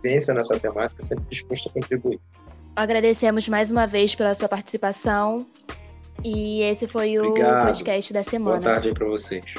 pensa 0.02 0.34
nessa 0.34 0.60
temática, 0.60 1.02
sempre 1.02 1.24
disposto 1.30 1.70
a 1.70 1.72
contribuir. 1.72 2.20
Agradecemos 2.78 3.48
mais 3.48 3.72
uma 3.72 3.88
vez 3.88 4.14
pela 4.14 4.32
sua 4.34 4.48
participação. 4.48 5.44
E 6.24 6.62
esse 6.62 6.86
foi 6.86 7.18
o 7.18 7.26
Obrigado. 7.26 7.66
podcast 7.66 8.12
da 8.12 8.22
semana. 8.22 8.60
Boa 8.60 8.72
tarde 8.72 8.88
aí 8.88 8.94
para 8.94 9.04
vocês. 9.04 9.56